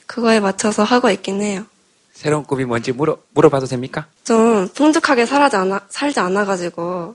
[0.06, 1.64] 그거에 맞춰서 하고 있긴 해요.
[2.12, 4.04] 새로운 꿈이 뭔지 물어, 물어봐도 됩니까?
[4.22, 7.14] 좀 풍족하게 살지 않아, 살지 않아가지고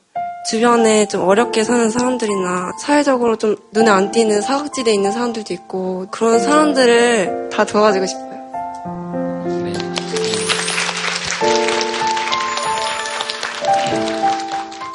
[0.49, 6.39] 주변에 좀 어렵게 사는 사람들이나 사회적으로 좀 눈에 안 띄는 사각지대에 있는 사람들도 있고 그런
[6.39, 8.39] 사람들을 다 도와주고 싶어요.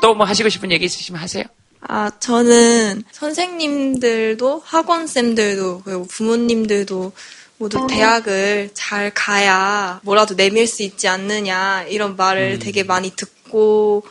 [0.05, 1.45] 또 뭐 하시고 싶은 얘기 있으시면 하세요.
[1.81, 7.13] 아, 저는 선생님들도 학원쌤들도 그리고 부모님들도
[7.57, 14.05] 모두 대학을 잘 가야 뭐라도 내밀 수 있지 않느냐 이런 말을 되게 많이 듣고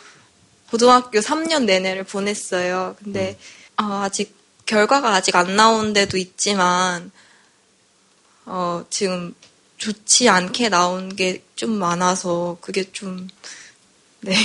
[0.72, 2.96] 고등학교 3년 내내를 보냈어요.
[3.04, 3.38] 근데
[3.80, 4.36] 어, 아직
[4.66, 7.12] 결과가 아직 안 나온 데도 있지만
[8.46, 9.36] 어, 지금
[9.78, 13.30] 좋지 않게 나온 게 좀 많아서 그게 좀
[14.20, 14.36] 네.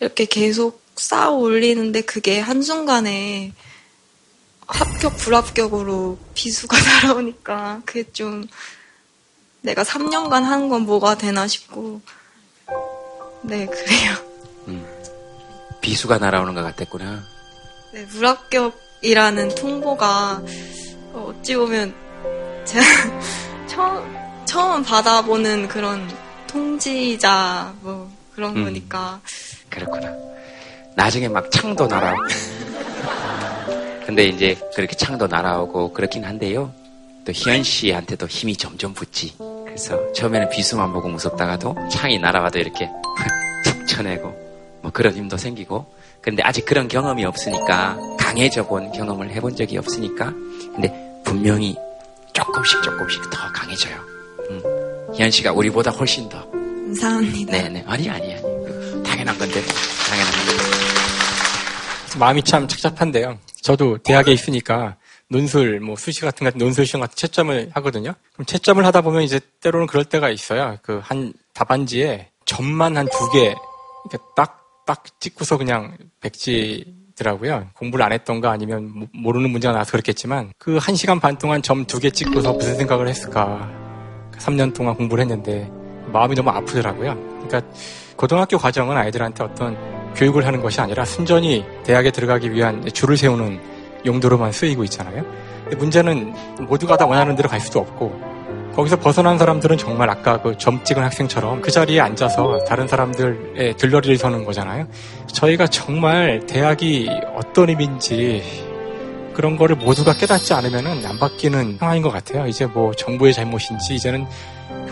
[0.00, 3.52] 이렇게 계속 쌓아 올리는데 그게 한순간에
[4.66, 8.46] 합격, 불합격으로 비수가 날아오니까 그게 좀
[9.62, 12.00] 내가 3년간 한 건 뭐가 되나 싶고
[13.42, 14.16] 네, 그래요.
[15.80, 17.22] 비수가 날아오는 것 같았구나.
[17.92, 20.42] 네, 불합격이라는 통보가
[21.12, 21.94] 어, 어찌 보면
[22.64, 22.84] 제가
[23.68, 24.16] 처음,
[24.46, 26.10] 처음 받아보는 그런
[26.46, 28.64] 통지자 뭐 그런 음.
[28.64, 29.20] 거니까
[29.74, 30.12] 그렇구나.
[30.94, 32.22] 나중에 막 창도 날아오고.
[34.06, 36.70] 근데 이제 그렇게 창도 날아오고 그렇긴 한데요.
[37.24, 39.34] 또 희연 씨한테도 힘이 점점 붙지.
[39.64, 42.88] 그래서 처음에는 비수만 보고 무섭다가도 창이 날아와도 이렇게
[43.64, 45.92] 툭 쳐내고 뭐 그런 힘도 생기고.
[46.20, 50.32] 근데 아직 그런 경험이 없으니까 강해져 본 경험을 해본 적이 없으니까.
[50.74, 51.76] 근데 분명히
[52.32, 53.96] 조금씩 조금씩 더 강해져요.
[54.50, 54.62] 음.
[55.14, 56.44] 희연 씨가 우리보다 훨씬 더.
[56.50, 57.52] 감사합니다.
[57.52, 57.84] 네네.
[57.86, 58.43] 아니, 아니, 아니.
[59.14, 59.62] 당연한 건데.
[60.08, 62.18] 당연한 건데.
[62.18, 63.38] 마음이 참 착잡한데요.
[63.62, 64.96] 저도 대학에 있으니까
[65.28, 68.14] 논술, 뭐 수시 같은 같은 논술 시험 같은 채점을 하거든요.
[68.34, 70.78] 그럼 채점을 하다 보면 이제 때로는 그럴 때가 있어요.
[70.82, 73.54] 그 한 답안지에 점만 한 두 개,
[74.04, 77.68] 이렇게 딱, 딱 찍고서 그냥 백지더라고요.
[77.74, 81.84] 공부를 안 했던가 아니면 모- 모르는 문제가 나와서 그렇겠지만 그 한 시간 반 동안 점
[81.86, 83.70] 두 개 찍고서 무슨 생각을 했을까.
[84.38, 85.70] 3년 동안 공부를 했는데
[86.12, 87.14] 마음이 너무 아프더라고요.
[87.46, 87.62] 그러니까
[88.16, 89.76] 고등학교 과정은 아이들한테 어떤
[90.14, 93.60] 교육을 하는 것이 아니라 순전히 대학에 들어가기 위한 줄을 세우는
[94.06, 95.24] 용도로만 쓰이고 있잖아요.
[95.76, 96.34] 문제는
[96.68, 98.34] 모두가 다 원하는 대로 갈 수도 없고
[98.74, 104.16] 거기서 벗어난 사람들은 정말 아까 그 점 찍은 학생처럼 그 자리에 앉아서 다른 사람들의 들러리를
[104.16, 104.86] 서는 거잖아요.
[105.28, 108.42] 저희가 정말 대학이 어떤 의미인지
[109.32, 112.46] 그런 거를 모두가 깨닫지 않으면은 안 바뀌는 상황인 것 같아요.
[112.46, 114.26] 이제 뭐 정부의 잘못인지 이제는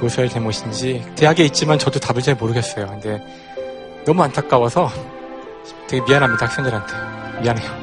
[0.03, 2.86] 교수의 잘못인지 대학에 있지만 저도 답을 잘 모르겠어요.
[2.88, 3.24] 근데
[4.05, 4.90] 너무 안타까워서
[5.86, 6.92] 되게 미안합니다 학생들한테
[7.40, 7.82] 미안해요.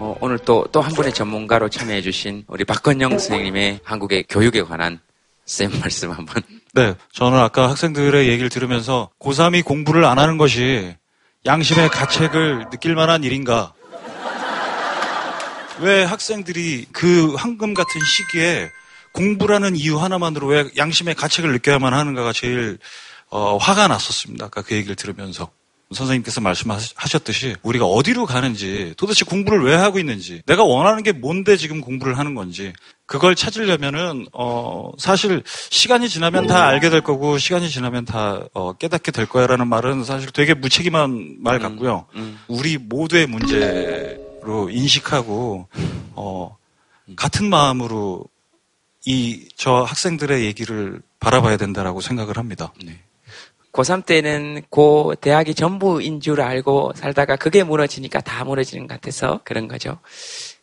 [0.00, 4.98] 어, 오늘 또, 또 한 분의 전문가로 참여해주신 우리 박건영 선생님의 한국의 교육에 관한
[5.46, 6.42] 쌤 말씀 한번.
[6.74, 10.96] 네, 저는 아까 학생들의 얘기를 들으면서 고3이 공부를 안 하는 것이
[11.46, 13.74] 양심의 가책을 느낄 만한 일인가?
[15.82, 18.70] 왜 학생들이 그 황금 같은 시기에
[19.12, 22.78] 공부라는 이유 하나만으로 왜 양심의 가책을 느껴야만 하는가가 제일
[23.28, 24.46] 어, 화가 났었습니다.
[24.46, 25.50] 아까 그 얘기를 들으면서.
[25.92, 31.82] 선생님께서 말씀하셨듯이 우리가 어디로 가는지 도대체 공부를 왜 하고 있는지 내가 원하는 게 뭔데 지금
[31.82, 32.72] 공부를 하는 건지
[33.04, 39.12] 그걸 찾으려면은 어 사실 시간이 지나면 다 알게 될 거고 시간이 지나면 다 어, 깨닫게
[39.12, 42.06] 될 거야라는 말은 사실 되게 무책임한 말 같고요.
[42.48, 45.68] 우리 모두의 문제 로 인식하고
[46.14, 46.56] 어
[47.16, 48.24] 같은 마음으로
[49.06, 52.72] 이 저 학생들의 얘기를 바라봐야 된다라고 생각을 합니다.
[53.72, 59.68] 고3 때는 고 대학이 전부인 줄 알고 살다가 그게 무너지니까 다 무너지는 것 같아서 그런
[59.68, 59.98] 거죠.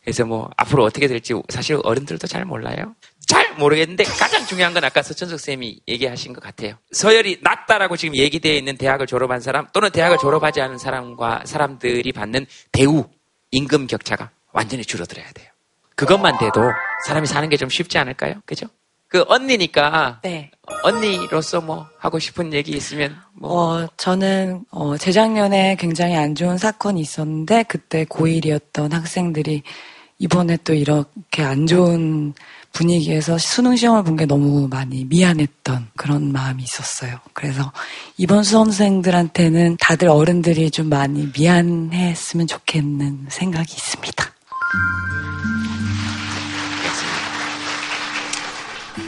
[0.02, 2.94] 그래서 뭐 앞으로 어떻게 될지 사실 어른들도 잘 몰라요.
[3.26, 6.74] 잘 모르겠는데 가장 중요한 건 아까 서천석 쌤이 얘기하신 것 같아요.
[6.92, 12.46] 서열이 낮다라고 지금 얘기되어 있는 대학을 졸업한 사람 또는 대학을 졸업하지 않은 사람과 사람들이 받는
[12.72, 13.06] 대우,
[13.50, 15.48] 임금 격차가 완전히 줄어들어야 돼요.
[15.96, 16.60] 그것만 돼도
[17.06, 18.34] 사람이 사는 게 좀 쉽지 않을까요?
[18.46, 18.66] 그죠?
[19.08, 20.50] 그 언니니까 네.
[20.84, 27.00] 언니로서 뭐 하고 싶은 얘기 있으면 뭐 어, 저는 어, 재작년에 굉장히 안 좋은 사건이
[27.00, 29.62] 있었는데 그때 고1이었던 학생들이
[30.18, 32.34] 이번에 또 이렇게 안 좋은
[32.72, 37.18] 분위기에서 수능 시험을 본 게 너무 많이 미안했던 그런 마음이 있었어요.
[37.32, 37.72] 그래서
[38.16, 44.24] 이번 수험생들한테는 다들 어른들이 좀 많이 미안했으면 좋겠는 생각이 있습니다.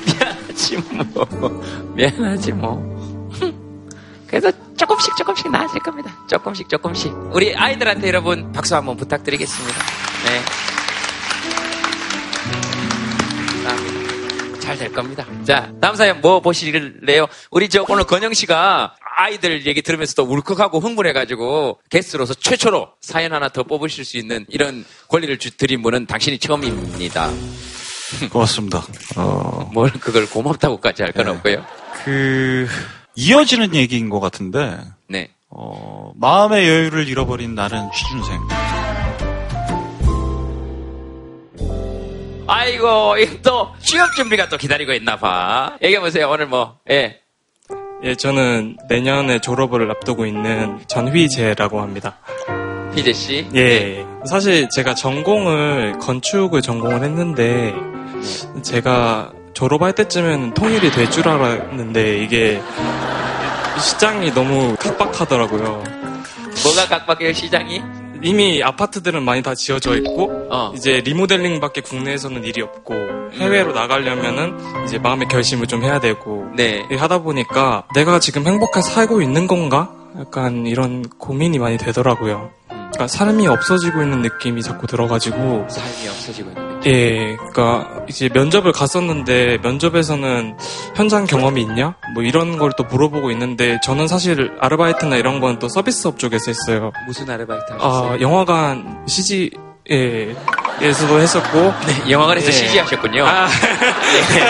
[0.06, 1.62] 미안하지 뭐.
[1.94, 2.92] 미안하지 뭐.
[4.26, 6.10] 그래서 조금씩 조금씩 나아질 겁니다.
[6.26, 7.12] 조금씩 조금씩.
[7.32, 9.78] 우리 아이들한테 여러분 박수 한번 부탁드리겠습니다.
[10.24, 10.61] 네.
[14.82, 15.24] 될 겁니다.
[15.44, 17.26] 자, 다음 사연 뭐 보실래요?
[17.52, 23.48] 우리 저 오늘 건영 씨가 아이들 얘기 들으면서 또 울컥하고 흥분해가지고 게스트로서 최초로 사연 하나
[23.48, 27.30] 더 뽑으실 수 있는 이런 권리를 주- 드린 분은 당신이 처음입니다.
[28.30, 28.84] 고맙습니다.
[29.16, 31.64] 어, 뭘 그걸 고맙다고까지 할건 없고요.
[32.04, 32.66] 그
[33.14, 34.78] 이어지는 얘기인 것 같은데
[35.08, 35.30] 네.
[35.48, 38.81] 어, 마음의 여유를 잃어버린 나는 취준생.
[42.54, 45.76] 아이고, 또 취업 준비가 또 기다리고 있나 봐.
[45.82, 46.28] 얘기해보세요.
[46.28, 47.18] 오늘 뭐, 예.
[48.04, 52.18] 예, 저는 내년에 졸업을 앞두고 있는 전휘재라고 합니다.
[52.94, 53.46] 희재 씨.
[53.54, 54.04] 예.
[54.26, 57.74] 사실 제가 전공을 건축을 전공을 했는데
[58.62, 62.60] 제가 졸업할 때쯤에는 통일이 될 줄 알았는데 이게
[63.80, 65.82] 시장이 너무 각박하더라고요.
[66.64, 67.80] 뭐가 각박해요, 시장이?
[68.22, 70.72] 이미 아파트들은 많이 다 지어져 있고 어.
[70.74, 72.94] 이제 리모델링밖에 국내에서는 일이 없고
[73.32, 76.86] 해외로 나가려면은 이제 마음의 결심을 좀 해야 되고 네.
[76.90, 79.92] 하다 보니까 내가 지금 행복하게 살고 있는 건가?
[80.18, 82.50] 약간 이런 고민이 많이 되더라고요.
[82.92, 86.92] 그러니까 삶이 없어지고 있는 느낌이 자꾸 들어가지고 삶이 없어지고 있는 느낌.
[86.92, 90.56] 예, 그러니까 이제 면접을 갔었는데 면접에서는
[90.94, 91.94] 현장 경험이 있냐?
[92.14, 96.90] 뭐 이런 걸 또 물어보고 있는데 저는 사실 아르바이트나 이런 건 또 서비스업 쪽에서 했어요.
[97.06, 98.12] 무슨 아르바이트 하셨어요?
[98.14, 99.50] 아, 영화관 CG
[99.92, 100.34] 예,
[100.80, 102.52] 에서도 했었고 네, 영화관에서 예.
[102.52, 103.24] CG 하셨군요.
[103.24, 103.46] 아.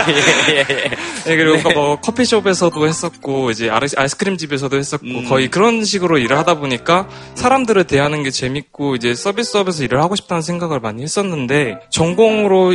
[0.09, 0.91] 예, 예, 예.
[1.27, 1.75] 예, 그리고 네.
[1.75, 5.29] 뭐 커피숍에서도 했었고 이제 아이스- 아이스크림 집에서도 했었고 음.
[5.29, 10.43] 거의 그런 식으로 일을 하다 보니까 사람들을 대하는 게 재밌고 이제 서비스업에서 일을 하고 싶다는
[10.43, 12.75] 생각을 많이 했었는데 전공으로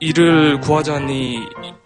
[0.00, 1.38] 일을 구하자니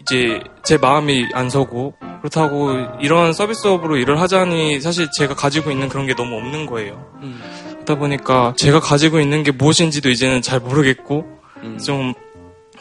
[0.03, 2.71] 이제 제 마음이 안 서고 그렇다고
[3.01, 7.05] 이런 서비스업으로 일을 하자니 사실 제가 가지고 있는 그런 게 너무 없는 거예요.
[7.23, 7.41] 음.
[7.89, 11.25] 그러다 보니까 제가 가지고 있는 게 무엇인지도 이제는 잘 모르겠고
[11.63, 11.79] 음.
[11.79, 12.13] 좀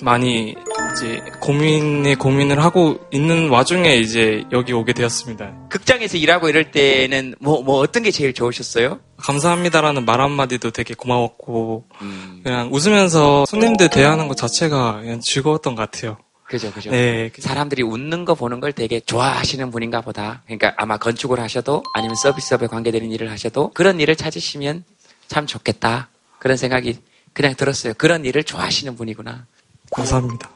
[0.02, 0.54] 많이
[0.92, 5.70] 이제 고민에 고민을 하고 있는 와중에 이제 여기 오게 되었습니다.
[5.70, 9.00] 극장에서 일하고 이럴 때는 뭐, 뭐 어떤 게 제일 좋으셨어요?
[9.18, 12.42] 감사합니다라는 말 한마디도 되게 고마웠고 음.
[12.44, 16.18] 그냥 웃으면서 손님들 대하는 것 자체가 그냥 즐거웠던 것 같아요.
[16.48, 16.92] 그죠, 그죠.
[16.92, 17.30] 네.
[17.38, 20.44] 사람들이 웃는 거 보는 걸 되게 좋아하시는 분인가 보다.
[20.46, 24.86] 그러니까 아마 건축을 하셔도 아니면 서비스업에 관계되는 일을 하셔도 그런 일을 찾으시면
[25.28, 26.10] 참 좋겠다.
[26.40, 27.00] 그런 생각이
[27.34, 27.94] 그냥 들었어요.
[27.98, 29.46] 그런 일을 좋아하시는 분이구나.
[29.92, 30.50] 감사합니다.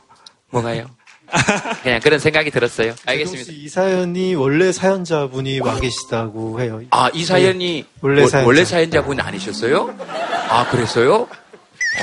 [0.49, 0.86] 뭐가요?
[1.84, 2.93] 그냥 그런 생각이 들었어요.
[3.05, 3.51] 알겠습니다.
[3.53, 6.82] 이 사연이 원래 사연자분이 와 계시다고 해요.
[6.91, 8.47] 아, 이 사연이 원래 원- 사연자.
[8.47, 9.95] 원래 사연자분이 아니셨어요?
[10.49, 11.28] 아, 그랬어요?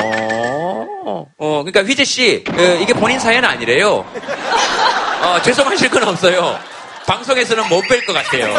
[0.00, 0.86] 어,
[1.36, 4.04] 어, 그러니까 휘재 씨, 어, 이게 본인 사연 아니래요.
[5.22, 6.58] 어, 죄송하실 건 없어요.
[7.06, 8.54] 방송에서는 못 뵐 것 같아요.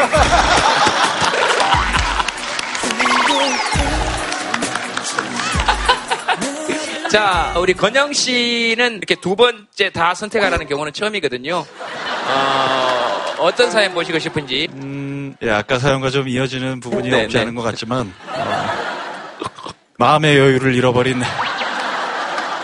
[7.10, 11.56] 자, 우리 건영 씨는 이렇게 두 번째 다 선택하라는 경우는 처음이거든요.
[11.56, 14.68] 어, 어떤 사연 보시고 싶은지.
[14.74, 17.42] 음, 예, 아까 사연과 좀 이어지는 부분이 네, 없지 네.
[17.42, 18.68] 않은 것 같지만 어,
[19.98, 21.20] 마음의 여유를 잃어버린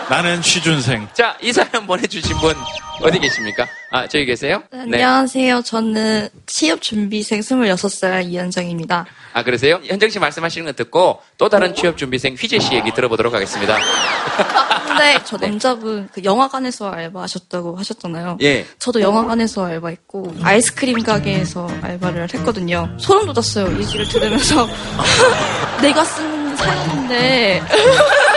[0.08, 1.08] 나는 취준생.
[1.12, 2.54] 자, 이 사연 보내주신 분
[3.02, 3.66] 어디 계십니까?
[3.90, 4.62] 아, 저기 계세요?
[4.70, 4.78] 네.
[4.82, 5.62] 안녕하세요.
[5.62, 9.06] 저는 취업 준비생 26살 이현정입니다.
[9.36, 9.80] 아, 그러세요?
[9.84, 13.76] 현정 씨 말씀하시는 거 듣고 또 다른 취업 준비생 휘재 씨 얘기 들어보도록 하겠습니다.
[14.86, 18.38] 근데 저 남자분 그 영화관에서 알바하셨다고 하셨잖아요.
[18.40, 18.66] 예.
[18.78, 22.88] 저도 영화관에서 알바했고 아이스크림 가게에서 알바를 했거든요.
[22.98, 23.72] 소름 돋았어요.
[23.72, 24.66] 이 얘기를 들으면서
[25.82, 27.60] 내가 쓴 사연인데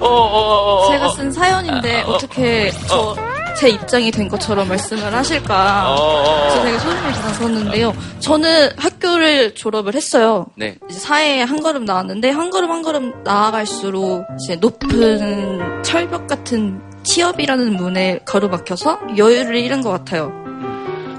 [0.00, 0.79] 어, 어, 어, 어, 어.
[1.20, 5.90] 쓴 사연인데 어떻게 저제 입장이 된 것처럼 말씀을 하실까.
[5.90, 6.48] 어, 어, 어.
[6.48, 7.94] 그래서 되게 소름이 돋았었는데요.
[8.20, 10.46] 저는 학교를 졸업을 했어요.
[10.56, 10.76] 네.
[10.88, 17.74] 이제 사회에 한 걸음 나왔는데 한 걸음 한 걸음 나아갈수록 이제 높은 철벽 같은 취업이라는
[17.74, 20.49] 문에 가로막혀서 여유를 잃은 것 같아요.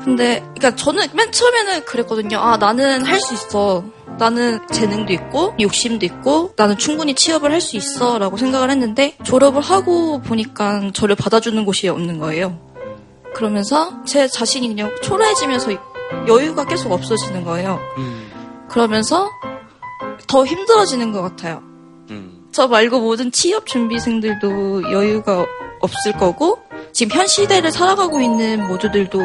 [0.03, 2.39] 근데 그러니까 저는 맨 처음에는 그랬거든요.
[2.39, 3.83] 아 나는 할 수 있어.
[4.17, 10.21] 나는 재능도 있고 욕심도 있고 나는 충분히 취업을 할 수 있어라고 생각을 했는데 졸업을 하고
[10.21, 12.59] 보니까 저를 받아주는 곳이 없는 거예요.
[13.33, 15.71] 그러면서 제 자신이 그냥 초라해지면서
[16.27, 17.79] 여유가 계속 없어지는 거예요.
[18.69, 19.29] 그러면서
[20.27, 21.61] 더 힘들어지는 것 같아요.
[22.09, 22.47] 음.
[22.51, 25.45] 저 말고 모든 취업 준비생들도 여유가
[25.81, 26.59] 없을 거고
[26.91, 29.19] 지금 현 시대를 살아가고 있는 모두들도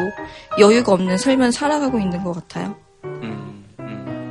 [0.59, 2.75] 여유가 없는 삶을 살아가고 있는 것 같아요.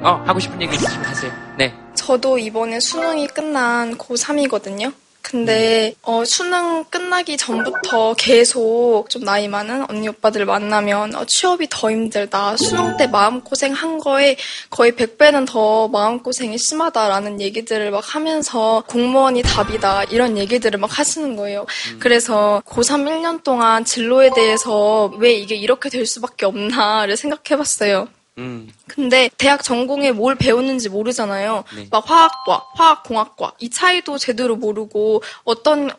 [0.02, 1.32] 어, 하고 싶은 얘기 있으시면 하세요.
[1.58, 1.74] 네.
[1.94, 4.92] 저도 이번에 수능이 끝난 고3이거든요.
[5.28, 11.90] 근데 어, 수능 끝나기 전부터 계속 좀 나이 많은 언니 오빠들 만나면 어, 취업이 더
[11.90, 12.56] 힘들다.
[12.56, 14.36] 수능 때 마음고생 한 거에
[14.70, 20.04] 거의 100배는 더 마음고생이 심하다라는 얘기들을 막 하면서 공무원이 답이다.
[20.04, 21.66] 이런 얘기들을 막 하시는 거예요.
[21.98, 28.06] 그래서 고3 1년 동안 진로에 대해서 왜 이게 이렇게 될 수밖에 없나를 생각해 봤어요.
[28.38, 28.68] 음.
[28.86, 31.64] 근데 대학 전공에 뭘 배우는지 모르잖아요.
[31.74, 31.88] 네.
[31.90, 35.90] 막 화학과, 화학공학과 이 차이도 제대로 모르고 어떤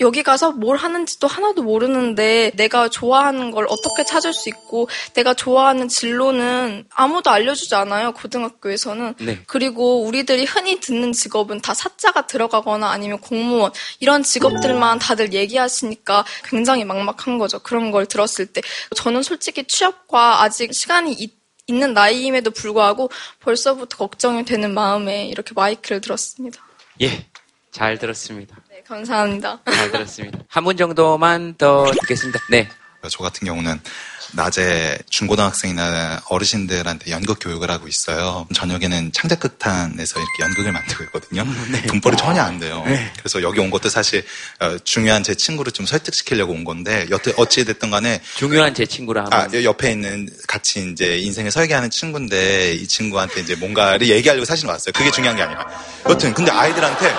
[0.00, 5.88] 여기 가서 뭘 하는지도 하나도 모르는데 내가 좋아하는 걸 어떻게 찾을 수 있고 내가 좋아하는
[5.88, 9.40] 진로는 아무도 알려주지 않아요 고등학교에서는 네.
[9.46, 16.84] 그리고 우리들이 흔히 듣는 직업은 다 사자가 들어가거나 아니면 공무원 이런 직업들만 다들 얘기하시니까 굉장히
[16.84, 18.60] 막막한 거죠 그런 걸 들었을 때
[18.94, 23.10] 저는 솔직히 취업과 아직 시간이 있 있는 나이임에도 불구하고
[23.40, 26.60] 벌써부터 걱정이 되는 마음에 이렇게 마이크를 들었습니다.
[27.02, 27.26] 예.
[27.72, 28.56] 잘 들었습니다.
[28.70, 29.60] 네, 감사합니다.
[29.66, 30.38] 잘 들었습니다.
[30.48, 32.38] 한 분 정도만 더 듣겠습니다.
[32.50, 32.68] 네.
[33.08, 33.80] 저 같은 경우는
[34.32, 38.46] 낮에 중고등학생이나 어르신들한테 연극 교육을 하고 있어요.
[38.54, 41.44] 저녁에는 창작극단에서 이렇게 연극을 만들고 있거든요.
[41.86, 42.82] 돈벌이 전혀 안 돼요.
[42.86, 43.12] 네.
[43.18, 44.24] 그래서 여기 온 것도 사실
[44.60, 49.26] 어, 중요한 제 친구를 좀 설득시키려고 온 건데 여태 어찌 됐든 간에 중요한 제 친구라
[49.26, 54.66] 하면 아, 옆에 있는 같이 이제 인생을 설계하는 친구인데 이 친구한테 이제 뭔가를 얘기하려고 사실
[54.66, 54.92] 왔어요.
[54.92, 55.66] 그게 중요한 게 아니라.
[56.08, 57.14] 여튼 근데 아이들한테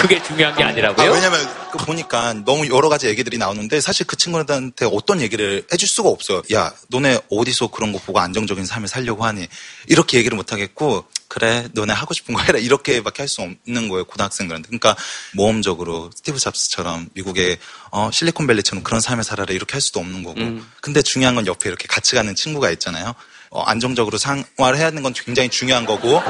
[0.00, 1.06] 그게 중요한 게 아니라고요?
[1.06, 1.40] 아, 왜냐면
[1.70, 6.42] 그 보니까 너무 여러 가지 얘기들이 나오는데 사실 그 친구들한테 어떤 얘기를 해줄 수가 없어요.
[6.52, 9.46] 야, 너네 어디서 그런 거 보고 안정적인 삶을 살려고 하니?
[9.88, 12.58] 이렇게 얘기를 못 하겠고 그래, 너네 하고 싶은 거 해라.
[12.58, 14.66] 이렇게밖에 할 수 없는 거예요, 고등학생들한테.
[14.66, 14.96] 그러니까
[15.34, 17.58] 모험적으로 스티브 잡스처럼 미국의
[17.92, 20.40] 어, 실리콘밸리처럼 그런 삶을 살아라 이렇게 할 수도 없는 거고.
[20.40, 20.68] 음.
[20.80, 23.14] 근데 중요한 건 옆에 이렇게 같이 가는 친구가 있잖아요.
[23.50, 26.22] 어, 안정적으로 생활해야 하는 건 굉장히 중요한 거고,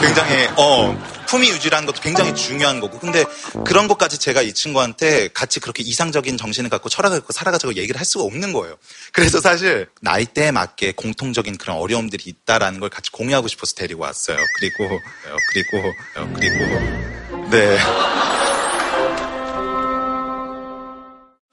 [0.00, 0.96] 굉장히, 어,
[1.26, 2.98] 품위 유지라는 것도 굉장히 중요한 거고.
[2.98, 3.24] 근데
[3.64, 8.04] 그런 것까지 제가 이 친구한테 같이 그렇게 이상적인 정신을 갖고 철학을 갖고 살아가자고 얘기를 할
[8.04, 8.76] 수가 없는 거예요.
[9.12, 14.36] 그래서 사실 나이대에 맞게 공통적인 그런 어려움들이 있다라는 걸 같이 공유하고 싶어서 데리고 왔어요.
[14.58, 17.78] 그리고, 어, 그리고, 어, 그리고, 네.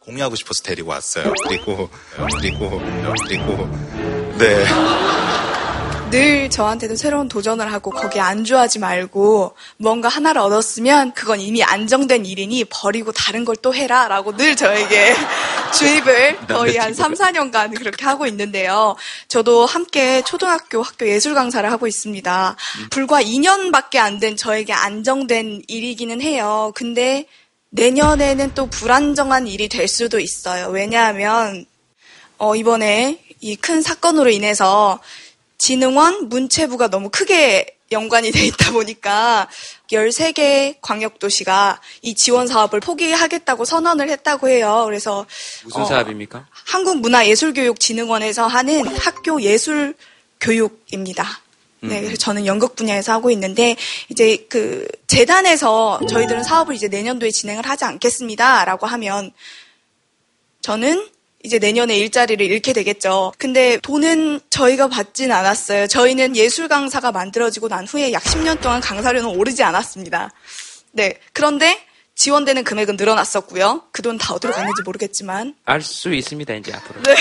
[0.09, 1.31] 공유하고 싶어서 데리고 왔어요.
[1.47, 3.69] 그리고, 어, 그리고, 어, 그리고,
[4.37, 4.65] 네.
[6.09, 12.65] 늘 저한테도 새로운 도전을 하고 거기에 안주하지 말고 뭔가 하나를 얻었으면 그건 이미 안정된 일이니
[12.65, 15.13] 버리고 다른 걸 또 해라 라고 늘 저에게
[15.77, 18.95] 주입을 거의 한 3, 4년간 그렇게 하고 있는데요.
[19.27, 22.55] 저도 함께 초등학교 학교 예술 강사를 하고 있습니다.
[22.89, 26.71] 불과 2년밖에 안 된 저에게 안정된 일이기는 해요.
[26.73, 27.27] 근데
[27.71, 30.67] 내년에는 또 불안정한 일이 될 수도 있어요.
[30.69, 31.65] 왜냐하면
[32.37, 34.99] 어, 이번에 이 큰 사건으로 인해서
[35.57, 39.47] 진흥원 문체부가 너무 크게 연관이 돼 있다 보니까
[39.91, 44.83] 13개 광역도시가 이 지원 사업을 포기하겠다고 선언을 했다고 해요.
[44.85, 45.25] 그래서
[45.63, 46.47] 무슨 어, 사업입니까?
[46.65, 49.95] 한국문화예술교육진흥원에서 하는 학교 예술
[50.39, 51.41] 교육입니다.
[51.81, 52.01] 네, 음.
[52.03, 53.75] 그래서 저는 연극 분야에서 하고 있는데
[54.09, 59.31] 이제 그 재단에서 저희들은 사업을 이제 내년도에 진행을 하지 않겠습니다라고 하면
[60.61, 61.07] 저는
[61.43, 63.31] 이제 내년에 일자리를 잃게 되겠죠.
[63.37, 65.87] 근데 돈은 저희가 받진 않았어요.
[65.87, 70.31] 저희는 예술 강사가 만들어지고 난 후에 약 10년 동안 강사료는 오르지 않았습니다.
[70.91, 71.13] 네.
[71.31, 71.79] 그런데
[72.15, 73.83] 지원되는 금액은 늘어났었고요.
[73.93, 75.55] 그 돈 다 어디로 갔는지 모르겠지만.
[75.63, 77.01] 알 수 있습니다, 이제 앞으로.
[77.03, 77.11] 네.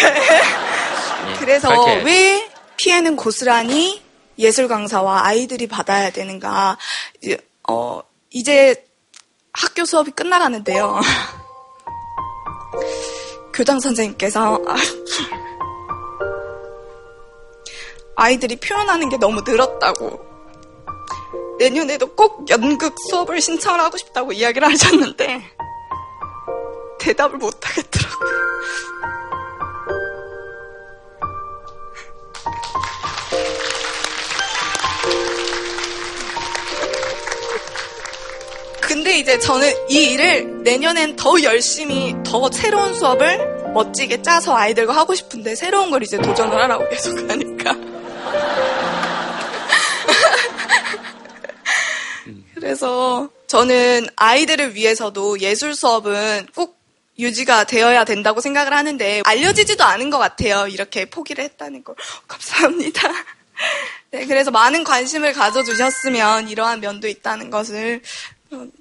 [1.30, 1.68] 예, 그래서.
[2.02, 4.02] 왜 피해는 고스란히
[4.38, 6.78] 예술 강사와 아이들이 받아야 되는가?
[7.20, 7.36] 이제,
[7.68, 8.86] 어, 이제
[9.52, 11.00] 학교 수업이 끝나가는데요.
[13.52, 14.76] 교장 선생님께서 아,
[18.14, 20.28] 아이들이 표현하는 게 너무 늘었다고
[21.58, 25.42] 내년에도 꼭 연극 수업을 신청을 하고 싶다고 이야기를 하셨는데
[27.00, 28.38] 대답을 못 하겠더라고요.
[38.88, 45.14] 근데 이제 저는 이 일을 내년엔 더 열심히 더 새로운 수업을 멋지게 짜서 아이들과 하고
[45.14, 47.74] 싶은데 새로운 걸 이제 도전을 하라고 계속 하니까.
[52.54, 56.78] 그래서 저는 아이들을 위해서도 예술 수업은 꼭
[57.18, 60.66] 유지가 되어야 된다고 생각을 하는데 알려지지도 않은 것 같아요.
[60.66, 61.94] 이렇게 포기를 했다는 걸.
[62.26, 63.12] 감사합니다.
[64.12, 68.37] 네, 그래서 많은 관심을 가져주셨으면 이러한 면도 있다는 것을 어,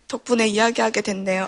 [0.08, 1.48] 덕분에 이야기하게 됐네요.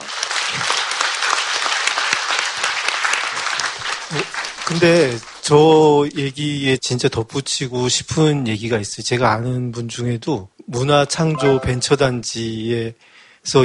[4.65, 9.03] 근데 저 얘기에 진짜 덧붙이고 싶은 얘기가 있어요.
[9.03, 12.93] 제가 아는 분 중에도 문화창조 벤처단지에서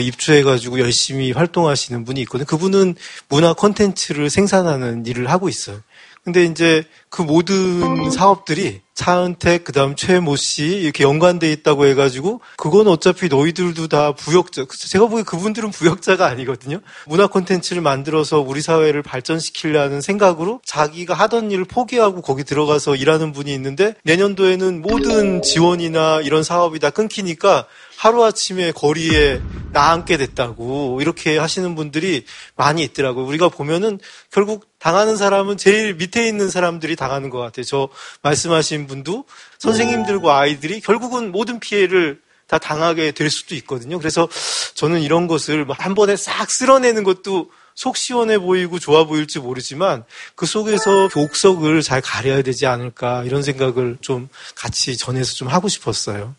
[0.00, 2.46] 입주해가지고 열심히 활동하시는 분이 있거든요.
[2.46, 2.94] 그분은
[3.28, 5.82] 문화 콘텐츠를 생산하는 일을 하고 있어요.
[6.24, 13.28] 근데 이제 그 모든 사업들이 차은택 그다음 최모 씨 이렇게 연관돼 있다고 해가지고 그건 어차피
[13.28, 14.64] 너희들도 다 부역자.
[14.88, 16.80] 제가 보기에 그분들은 부역자가 아니거든요.
[17.06, 23.52] 문화 콘텐츠를 만들어서 우리 사회를 발전시키려는 생각으로 자기가 하던 일을 포기하고 거기 들어가서 일하는 분이
[23.52, 27.66] 있는데 내년도에는 모든 지원이나 이런 사업이 다 끊기니까
[27.96, 29.40] 하루아침에 거리에
[29.72, 32.24] 나앉게 됐다고 이렇게 하시는 분들이
[32.56, 33.24] 많이 있더라고요.
[33.26, 33.98] 우리가 보면은
[34.30, 37.64] 결국 당하는 사람은 제일 밑에 있는 사람들이 당하는 것 같아요.
[37.64, 37.88] 저
[38.20, 39.24] 말씀하신 분도
[39.58, 43.96] 선생님들과 아이들이 결국은 모든 피해를 다 당하게 될 수도 있거든요.
[43.98, 44.28] 그래서
[44.74, 50.04] 저는 이런 것을 한 번에 싹 쓸어내는 것도 속 시원해 보이고 좋아 보일지 모르지만
[50.34, 56.34] 그 속에서 옥석을 잘 가려야 되지 않을까 이런 생각을 좀 같이 전해서 좀 하고 싶었어요.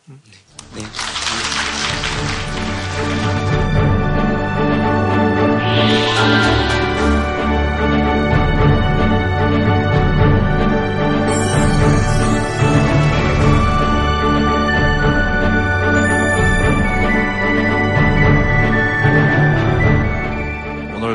[0.76, 0.84] 네.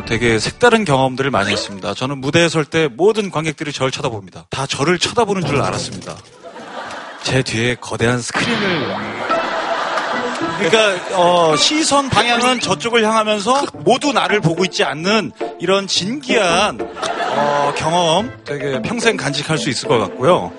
[0.04, 1.94] 되게 색다른 경험들을 많이 했습니다.
[1.94, 4.46] 저는 무대에 설 때 모든 관객들이 저를 쳐다봅니다.
[4.50, 6.14] 다 저를 쳐다보는 줄 알았습니다.
[7.22, 8.94] 제 뒤에 거대한 스크린을
[10.58, 16.78] 그러니까 어, 시선 방향은 저쪽을 향하면서 모두 나를 보고 있지 않는 이런 진기한
[17.34, 20.52] 어, 경험 되게 평생 간직할 수 있을 것 같고요.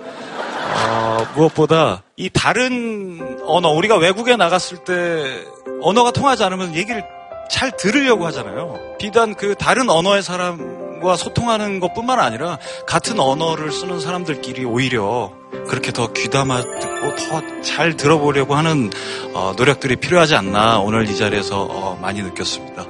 [0.74, 5.44] 어, 무엇보다 이 다른 언어 우리가 외국에 나갔을 때
[5.82, 7.04] 언어가 통하지 않으면 얘기를
[7.52, 8.80] 잘 들으려고 하잖아요.
[8.98, 15.32] 비단 그 다른 언어의 사람과 소통하는 것뿐만 아니라 같은 언어를 쓰는 사람들끼리 오히려
[15.68, 18.90] 그렇게 더 귀담아 듣고 더 잘 들어보려고 하는
[19.34, 22.86] 어, 노력들이 필요하지 않나 오늘 이 자리에서 어, 많이 느꼈습니다.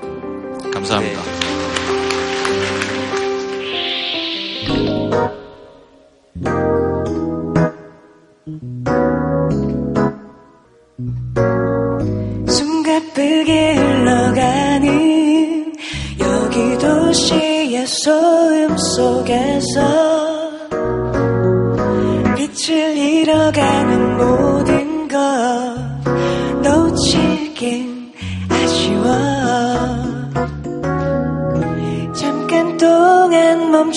[0.74, 1.22] 감사합니다.
[1.24, 1.41] 숨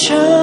[0.06, 0.33] 동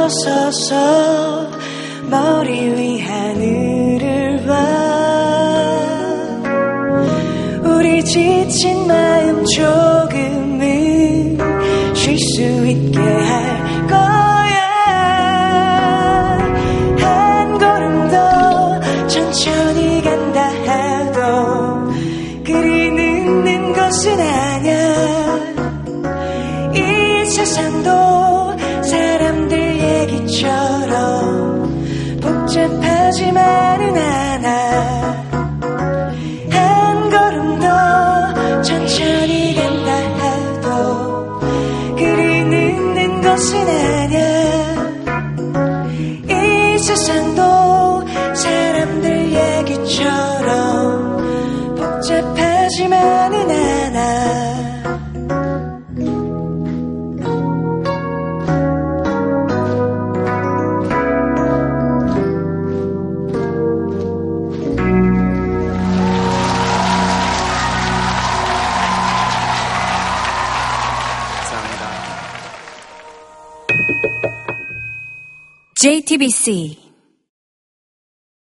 [75.81, 76.77] JTBC